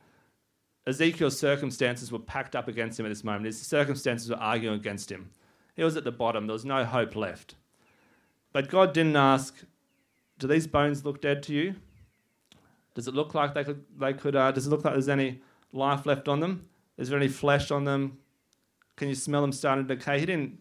Ezekiel's 0.86 1.40
circumstances 1.40 2.12
were 2.12 2.20
packed 2.20 2.56
up 2.56 2.68
against 2.68 3.00
him 3.00 3.08
at 3.08 3.10
this 3.10 3.24
moment. 3.24 3.46
His 3.46 3.60
circumstances 3.60 4.30
were 4.30 4.38
arguing 4.38 4.76
against 4.76 5.12
him. 5.12 5.32
He 5.80 5.86
was 5.86 5.96
at 5.96 6.04
the 6.04 6.12
bottom, 6.12 6.46
there 6.46 6.54
was 6.54 6.66
no 6.66 6.84
hope 6.84 7.16
left. 7.16 7.56
But 8.52 8.68
God 8.68 8.94
didn't 8.94 9.16
ask, 9.16 9.64
Do 10.38 10.46
these 10.46 10.68
bones 10.68 11.06
look 11.06 11.22
dead 11.22 11.42
to 11.44 11.54
you? 11.54 11.76
Does 12.96 13.08
it 13.08 13.14
look 13.14 13.34
like 13.34 13.54
they 13.54 13.64
could, 13.64 13.86
they 13.98 14.12
could 14.12 14.36
uh, 14.36 14.52
does 14.52 14.68
it 14.68 14.72
look 14.72 14.84
like 14.84 14.94
there's 14.94 15.08
any 15.08 15.40
life 15.72 16.06
left 16.06 16.28
on 16.28 16.42
them? 16.42 16.68
Is 16.98 17.08
there 17.08 17.18
any 17.18 17.30
flesh 17.30 17.72
on 17.72 17.86
them? 17.86 18.18
Can 18.98 19.08
you 19.08 19.16
smell 19.16 19.40
them 19.40 19.54
starting 19.54 19.88
to 19.88 19.96
decay? 19.96 20.20
He 20.20 20.26
didn't, 20.26 20.60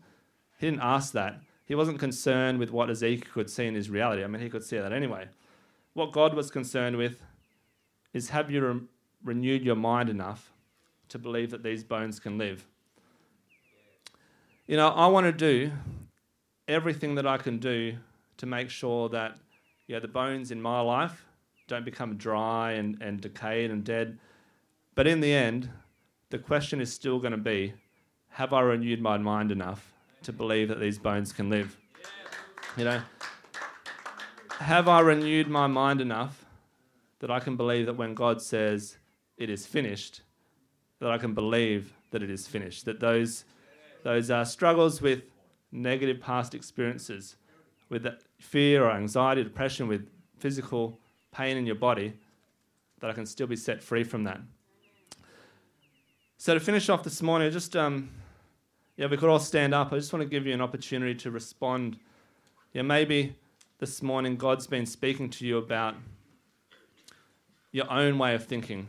he 0.57 0.69
didn't 0.69 0.83
ask 0.83 1.13
that. 1.15 1.41
He 1.65 1.75
wasn't 1.75 1.99
concerned 1.99 2.61
with 2.61 2.71
what 2.71 2.89
Ezekiel 2.89 3.33
could 3.35 3.51
see 3.51 3.67
in 3.67 3.75
his 3.75 3.91
reality. 3.91 4.23
I 4.23 4.29
mean, 4.29 4.41
he 4.41 4.49
could 4.49 4.63
see 4.63 4.79
that 4.79 4.93
anyway. 4.93 5.27
What 5.95 6.13
God 6.13 6.33
was 6.33 6.49
concerned 6.49 6.97
with 6.97 7.25
is 8.15 8.29
have 8.29 8.53
you 8.53 8.65
re- 8.65 8.81
renewed 9.25 9.65
your 9.65 9.75
mind 9.75 10.11
enough 10.11 10.53
to 11.09 11.19
believe 11.19 11.51
that 11.51 11.65
these 11.65 11.83
bones 11.83 12.21
can 12.21 12.39
live? 12.39 12.69
You 14.69 14.77
know, 14.77 14.89
I 14.89 15.07
want 15.07 15.25
to 15.25 15.33
do 15.33 15.73
everything 16.69 17.15
that 17.15 17.27
I 17.27 17.39
can 17.39 17.59
do 17.59 17.97
to 18.37 18.45
make 18.45 18.69
sure 18.69 19.09
that 19.09 19.39
know, 19.89 20.01
the 20.01 20.09
bones 20.09 20.51
in 20.51 20.61
my 20.61 20.83
life 20.83 21.25
don't 21.69 21.87
become 21.87 22.19
dry 22.19 22.73
and, 22.73 23.01
and 23.01 23.19
decayed 23.19 23.71
and 23.71 23.83
dead. 23.83 24.19
But 24.95 25.07
in 25.07 25.21
the 25.21 25.33
end, 25.33 25.71
the 26.29 26.39
question 26.39 26.83
is 26.83 26.93
still 26.93 27.19
going 27.19 27.33
to 27.33 27.39
be 27.39 27.73
have 28.29 28.53
I 28.53 28.61
renewed 28.61 29.01
my 29.01 29.17
mind 29.17 29.51
enough 29.51 29.91
to 30.25 30.35
believe 30.35 30.69
that 30.69 30.81
these 30.81 30.99
bones 30.99 31.33
can 31.33 31.49
live? 31.49 31.75
You 32.77 32.85
know, 32.85 33.01
have 34.59 34.87
I 34.87 35.01
renewed 35.01 35.49
my 35.49 35.67
mind 35.67 36.03
enough 36.03 36.45
that 37.21 37.31
I 37.31 37.41
can 37.41 37.57
believe 37.57 37.87
that 37.87 37.97
when 37.97 38.13
God 38.13 38.43
says 38.43 38.99
it 39.39 39.49
is 39.49 39.65
finished, 39.65 40.21
that 41.01 41.11
I 41.11 41.17
can 41.17 41.33
believe 41.33 41.95
that 42.11 42.23
it 42.23 42.29
is 42.29 42.47
finished, 42.47 42.85
that 42.85 43.01
those 43.01 43.47
those 44.09 44.31
uh, 44.31 44.43
struggles 44.43 45.03
with 45.03 45.25
negative 45.71 46.19
past 46.19 46.55
experiences, 46.55 47.37
with 47.91 48.07
fear 48.39 48.87
or 48.87 48.91
anxiety, 48.91 49.45
depression, 49.45 49.87
with 49.87 50.09
physical 50.39 50.99
pain 51.31 51.59
in 51.59 51.67
your 51.67 51.75
body, 51.75 52.15
that 53.01 53.11
I 53.11 53.13
can 53.13 53.27
still 53.27 53.47
be 53.47 53.55
set 53.55 53.83
free 53.83 54.05
from 54.05 54.25
that. 54.25 54.41
So 56.39 56.55
to 56.55 56.61
finish 56.61 56.89
off 56.89 57.03
this 57.03 57.21
morning, 57.21 57.51
just 57.51 57.77
um, 57.77 58.09
yeah, 58.97 59.09
we 59.09 59.19
could 59.19 59.29
all 59.29 59.39
stand 59.39 59.75
up. 59.75 59.93
I 59.93 59.97
just 59.97 60.11
want 60.11 60.23
to 60.23 60.29
give 60.29 60.47
you 60.47 60.55
an 60.55 60.63
opportunity 60.63 61.15
to 61.17 61.31
respond. 61.31 61.99
Yeah, 62.73 62.81
maybe 62.81 63.37
this 63.79 64.03
morning 64.03 64.37
God's 64.37 64.67
been 64.67 64.87
speaking 64.87 65.29
to 65.29 65.47
you 65.47 65.59
about 65.59 65.97
your 67.73 67.93
own 67.93 68.17
way 68.17 68.35
of 68.35 68.43
thinking. 68.47 68.89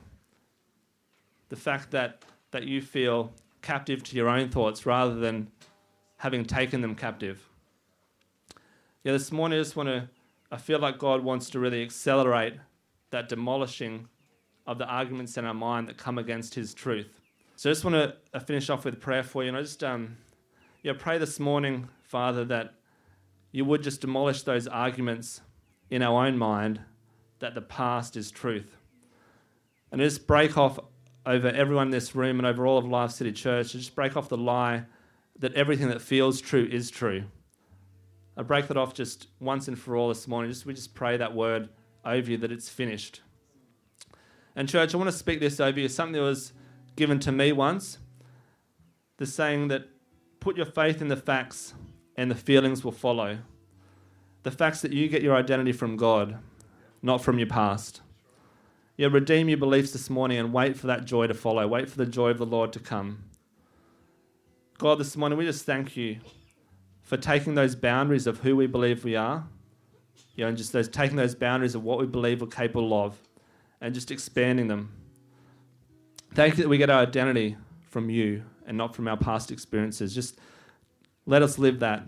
The 1.49 1.57
fact 1.57 1.91
that 1.91 2.23
that 2.51 2.63
you 2.63 2.81
feel 2.81 3.33
captive 3.61 4.03
to 4.03 4.15
your 4.15 4.29
own 4.29 4.49
thoughts 4.49 4.85
rather 4.85 5.15
than 5.15 5.49
having 6.17 6.45
taken 6.45 6.81
them 6.81 6.95
captive. 6.95 7.47
Yeah, 9.03 9.13
this 9.13 9.31
morning 9.31 9.59
I 9.59 9.61
just 9.61 9.75
want 9.75 9.89
to 9.89 10.09
I 10.51 10.57
feel 10.57 10.79
like 10.79 10.97
God 10.97 11.23
wants 11.23 11.49
to 11.51 11.59
really 11.59 11.83
accelerate 11.83 12.55
that 13.11 13.29
demolishing 13.29 14.07
of 14.65 14.77
the 14.77 14.85
arguments 14.85 15.37
in 15.37 15.45
our 15.45 15.53
mind 15.53 15.87
that 15.87 15.97
come 15.97 16.17
against 16.17 16.55
His 16.55 16.73
truth. 16.73 17.21
So 17.55 17.69
I 17.69 17.73
just 17.73 17.83
want 17.83 17.95
to 17.95 18.15
uh, 18.33 18.39
finish 18.39 18.69
off 18.69 18.85
with 18.85 18.99
prayer 18.99 19.23
for 19.23 19.43
you. 19.43 19.49
And 19.49 19.57
I 19.57 19.61
just 19.61 19.83
um, 19.83 20.17
yeah, 20.81 20.93
pray 20.97 21.17
this 21.17 21.39
morning, 21.39 21.89
Father, 22.03 22.45
that 22.45 22.75
you 23.51 23.65
would 23.65 23.83
just 23.83 24.01
demolish 24.01 24.43
those 24.43 24.67
arguments 24.67 25.41
in 25.89 26.01
our 26.01 26.25
own 26.25 26.37
mind 26.37 26.79
that 27.39 27.55
the 27.55 27.61
past 27.61 28.15
is 28.15 28.31
truth. 28.31 28.77
And 29.91 29.99
just 29.99 30.27
break 30.27 30.57
off 30.57 30.79
over 31.25 31.47
everyone 31.49 31.87
in 31.87 31.91
this 31.91 32.15
room 32.15 32.39
and 32.39 32.47
over 32.47 32.65
all 32.65 32.77
of 32.77 32.85
Life 32.85 33.11
City 33.11 33.31
Church, 33.31 33.71
to 33.71 33.77
just 33.77 33.95
break 33.95 34.15
off 34.15 34.29
the 34.29 34.37
lie 34.37 34.85
that 35.39 35.53
everything 35.53 35.89
that 35.89 36.01
feels 36.01 36.41
true 36.41 36.67
is 36.71 36.89
true. 36.89 37.23
I 38.37 38.43
break 38.43 38.67
that 38.67 38.77
off 38.77 38.93
just 38.93 39.27
once 39.39 39.67
and 39.67 39.77
for 39.77 39.95
all 39.95 40.07
this 40.07 40.27
morning. 40.27 40.49
Just 40.49 40.65
we 40.65 40.73
just 40.73 40.95
pray 40.95 41.17
that 41.17 41.35
word 41.35 41.69
over 42.05 42.31
you 42.31 42.37
that 42.37 42.51
it's 42.51 42.69
finished. 42.69 43.21
And 44.55 44.67
church, 44.67 44.93
I 44.93 44.97
want 44.97 45.09
to 45.09 45.15
speak 45.15 45.39
this 45.39 45.59
over 45.59 45.79
you. 45.79 45.87
Something 45.87 46.13
that 46.13 46.21
was 46.21 46.53
given 46.95 47.19
to 47.19 47.31
me 47.31 47.51
once. 47.51 47.97
The 49.17 49.25
saying 49.25 49.67
that 49.69 49.89
put 50.39 50.55
your 50.55 50.65
faith 50.65 51.01
in 51.01 51.09
the 51.09 51.17
facts 51.17 51.73
and 52.15 52.31
the 52.31 52.35
feelings 52.35 52.83
will 52.83 52.91
follow. 52.91 53.39
The 54.43 54.51
facts 54.51 54.81
that 54.81 54.93
you 54.93 55.09
get 55.09 55.21
your 55.21 55.35
identity 55.35 55.73
from 55.73 55.97
God, 55.97 56.39
not 57.01 57.21
from 57.21 57.39
your 57.39 57.47
past. 57.47 58.01
Yeah, 58.99 59.07
redeem 59.09 59.47
your 59.47 59.57
beliefs 59.57 59.91
this 59.91 60.09
morning 60.09 60.39
and 60.39 60.51
wait 60.51 60.75
for 60.75 60.87
that 60.87 61.05
joy 61.05 61.27
to 61.27 61.33
follow. 61.33 61.65
Wait 61.65 61.89
for 61.89 61.95
the 61.95 62.05
joy 62.05 62.31
of 62.31 62.37
the 62.37 62.45
Lord 62.45 62.73
to 62.73 62.81
come. 62.81 63.23
God, 64.77 64.99
this 64.99 65.15
morning 65.15 65.37
we 65.37 65.45
just 65.45 65.65
thank 65.65 65.95
you 65.95 66.17
for 67.03 67.15
taking 67.15 67.55
those 67.55 67.75
boundaries 67.75 68.27
of 68.27 68.39
who 68.39 68.57
we 68.57 68.67
believe 68.67 69.05
we 69.05 69.15
are, 69.15 69.47
you 70.35 70.43
know, 70.43 70.49
and 70.49 70.57
just 70.57 70.73
those 70.73 70.89
taking 70.89 71.15
those 71.15 71.33
boundaries 71.33 71.75
of 71.75 71.83
what 71.85 71.97
we 71.97 72.07
believe 72.07 72.41
we're 72.41 72.47
capable 72.47 72.93
of, 72.93 73.17
and 73.79 73.93
just 73.93 74.11
expanding 74.11 74.67
them. 74.67 74.91
Thank 76.33 76.57
you 76.57 76.63
that 76.63 76.69
we 76.69 76.77
get 76.77 76.89
our 76.89 77.03
identity 77.03 77.55
from 77.87 78.09
you 78.09 78.43
and 78.67 78.77
not 78.77 78.93
from 78.93 79.07
our 79.07 79.15
past 79.15 79.49
experiences. 79.49 80.13
Just 80.13 80.39
let 81.25 81.41
us 81.41 81.57
live 81.57 81.79
that. 81.79 82.03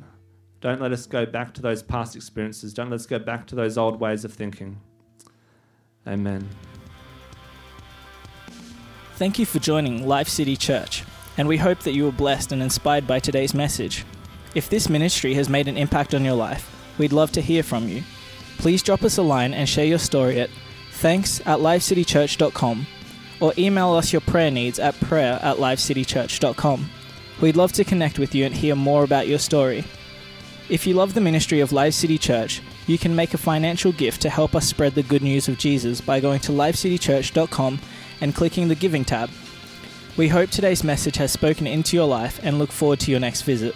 Don't 0.60 0.82
let 0.82 0.92
us 0.92 1.06
go 1.06 1.26
back 1.26 1.54
to 1.54 1.62
those 1.62 1.84
past 1.84 2.18
experiences. 2.18 2.74
Don't 2.74 2.90
let 2.90 3.00
us 3.00 3.06
go 3.06 3.18
back 3.18 3.48
to 3.48 3.56
those 3.56 3.78
old 3.78 4.02
ways 4.02 4.26
of 4.26 4.34
thinking. 4.34 4.82
Amen. 6.06 6.50
Thank 9.16 9.38
you 9.38 9.46
for 9.46 9.60
joining 9.60 10.08
Life 10.08 10.28
City 10.28 10.58
Church, 10.58 11.04
and 11.38 11.48
we 11.48 11.58
hope 11.58 11.80
that 11.80 11.94
you 11.94 12.06
were 12.06 12.12
blessed 12.12 12.52
and 12.52 12.62
inspired 12.62 13.06
by 13.06 13.20
today's 13.20 13.54
message. 13.54 14.06
If 14.56 14.70
this 14.70 14.90
ministry 14.90 15.34
has 15.36 15.48
made 15.50 15.68
an 15.68 15.78
impact 15.78 16.14
on 16.14 16.26
your 16.26 16.36
life, 16.36 16.70
we'd 16.98 17.14
love 17.14 17.32
to 17.34 17.42
hear 17.42 17.64
from 17.64 17.88
you. 17.88 18.04
Please 18.58 18.84
drop 18.84 19.04
us 19.04 19.18
a 19.18 19.22
line 19.22 19.54
and 19.54 19.68
share 19.68 19.86
your 19.86 20.00
story 20.00 20.40
at 20.40 20.50
thanks 20.94 21.40
at 21.42 21.60
lifecitychurch.com 21.60 22.88
or 23.40 23.54
email 23.58 23.94
us 23.94 24.14
your 24.14 24.22
prayer 24.22 24.52
needs 24.52 24.80
at 24.80 25.00
prayer 25.02 25.40
at 25.42 25.58
lifecitychurch.com. 25.58 26.90
We'd 27.42 27.56
love 27.56 27.72
to 27.74 27.84
connect 27.84 28.20
with 28.20 28.36
you 28.36 28.46
and 28.46 28.54
hear 28.54 28.76
more 28.76 29.04
about 29.04 29.28
your 29.28 29.40
story. 29.40 29.84
If 30.70 30.86
you 30.86 30.94
love 30.94 31.14
the 31.14 31.22
ministry 31.22 31.60
of 31.60 31.72
Life 31.72 31.96
City 31.96 32.18
Church, 32.18 32.62
you 32.88 32.98
can 32.98 33.16
make 33.16 33.34
a 33.34 33.38
financial 33.40 33.92
gift 33.92 34.22
to 34.22 34.30
help 34.30 34.56
us 34.56 34.68
spread 34.68 34.96
the 34.96 35.04
good 35.04 35.24
news 35.24 35.48
of 35.48 35.58
Jesus 35.58 36.02
by 36.02 36.20
going 36.20 36.40
to 36.42 36.52
lifecitychurch.com 36.52 37.80
and 38.22 38.34
clicking 38.34 38.68
the 38.68 38.76
Giving 38.76 39.04
tab. 39.04 39.30
We 40.18 40.30
hope 40.30 40.50
today's 40.50 40.84
message 40.84 41.18
has 41.18 41.32
spoken 41.32 41.68
into 41.68 41.98
your 41.98 42.08
life 42.08 42.40
and 42.44 42.60
look 42.60 42.72
forward 42.72 43.00
to 43.02 43.12
your 43.12 43.20
next 43.20 43.42
visit. 43.42 43.76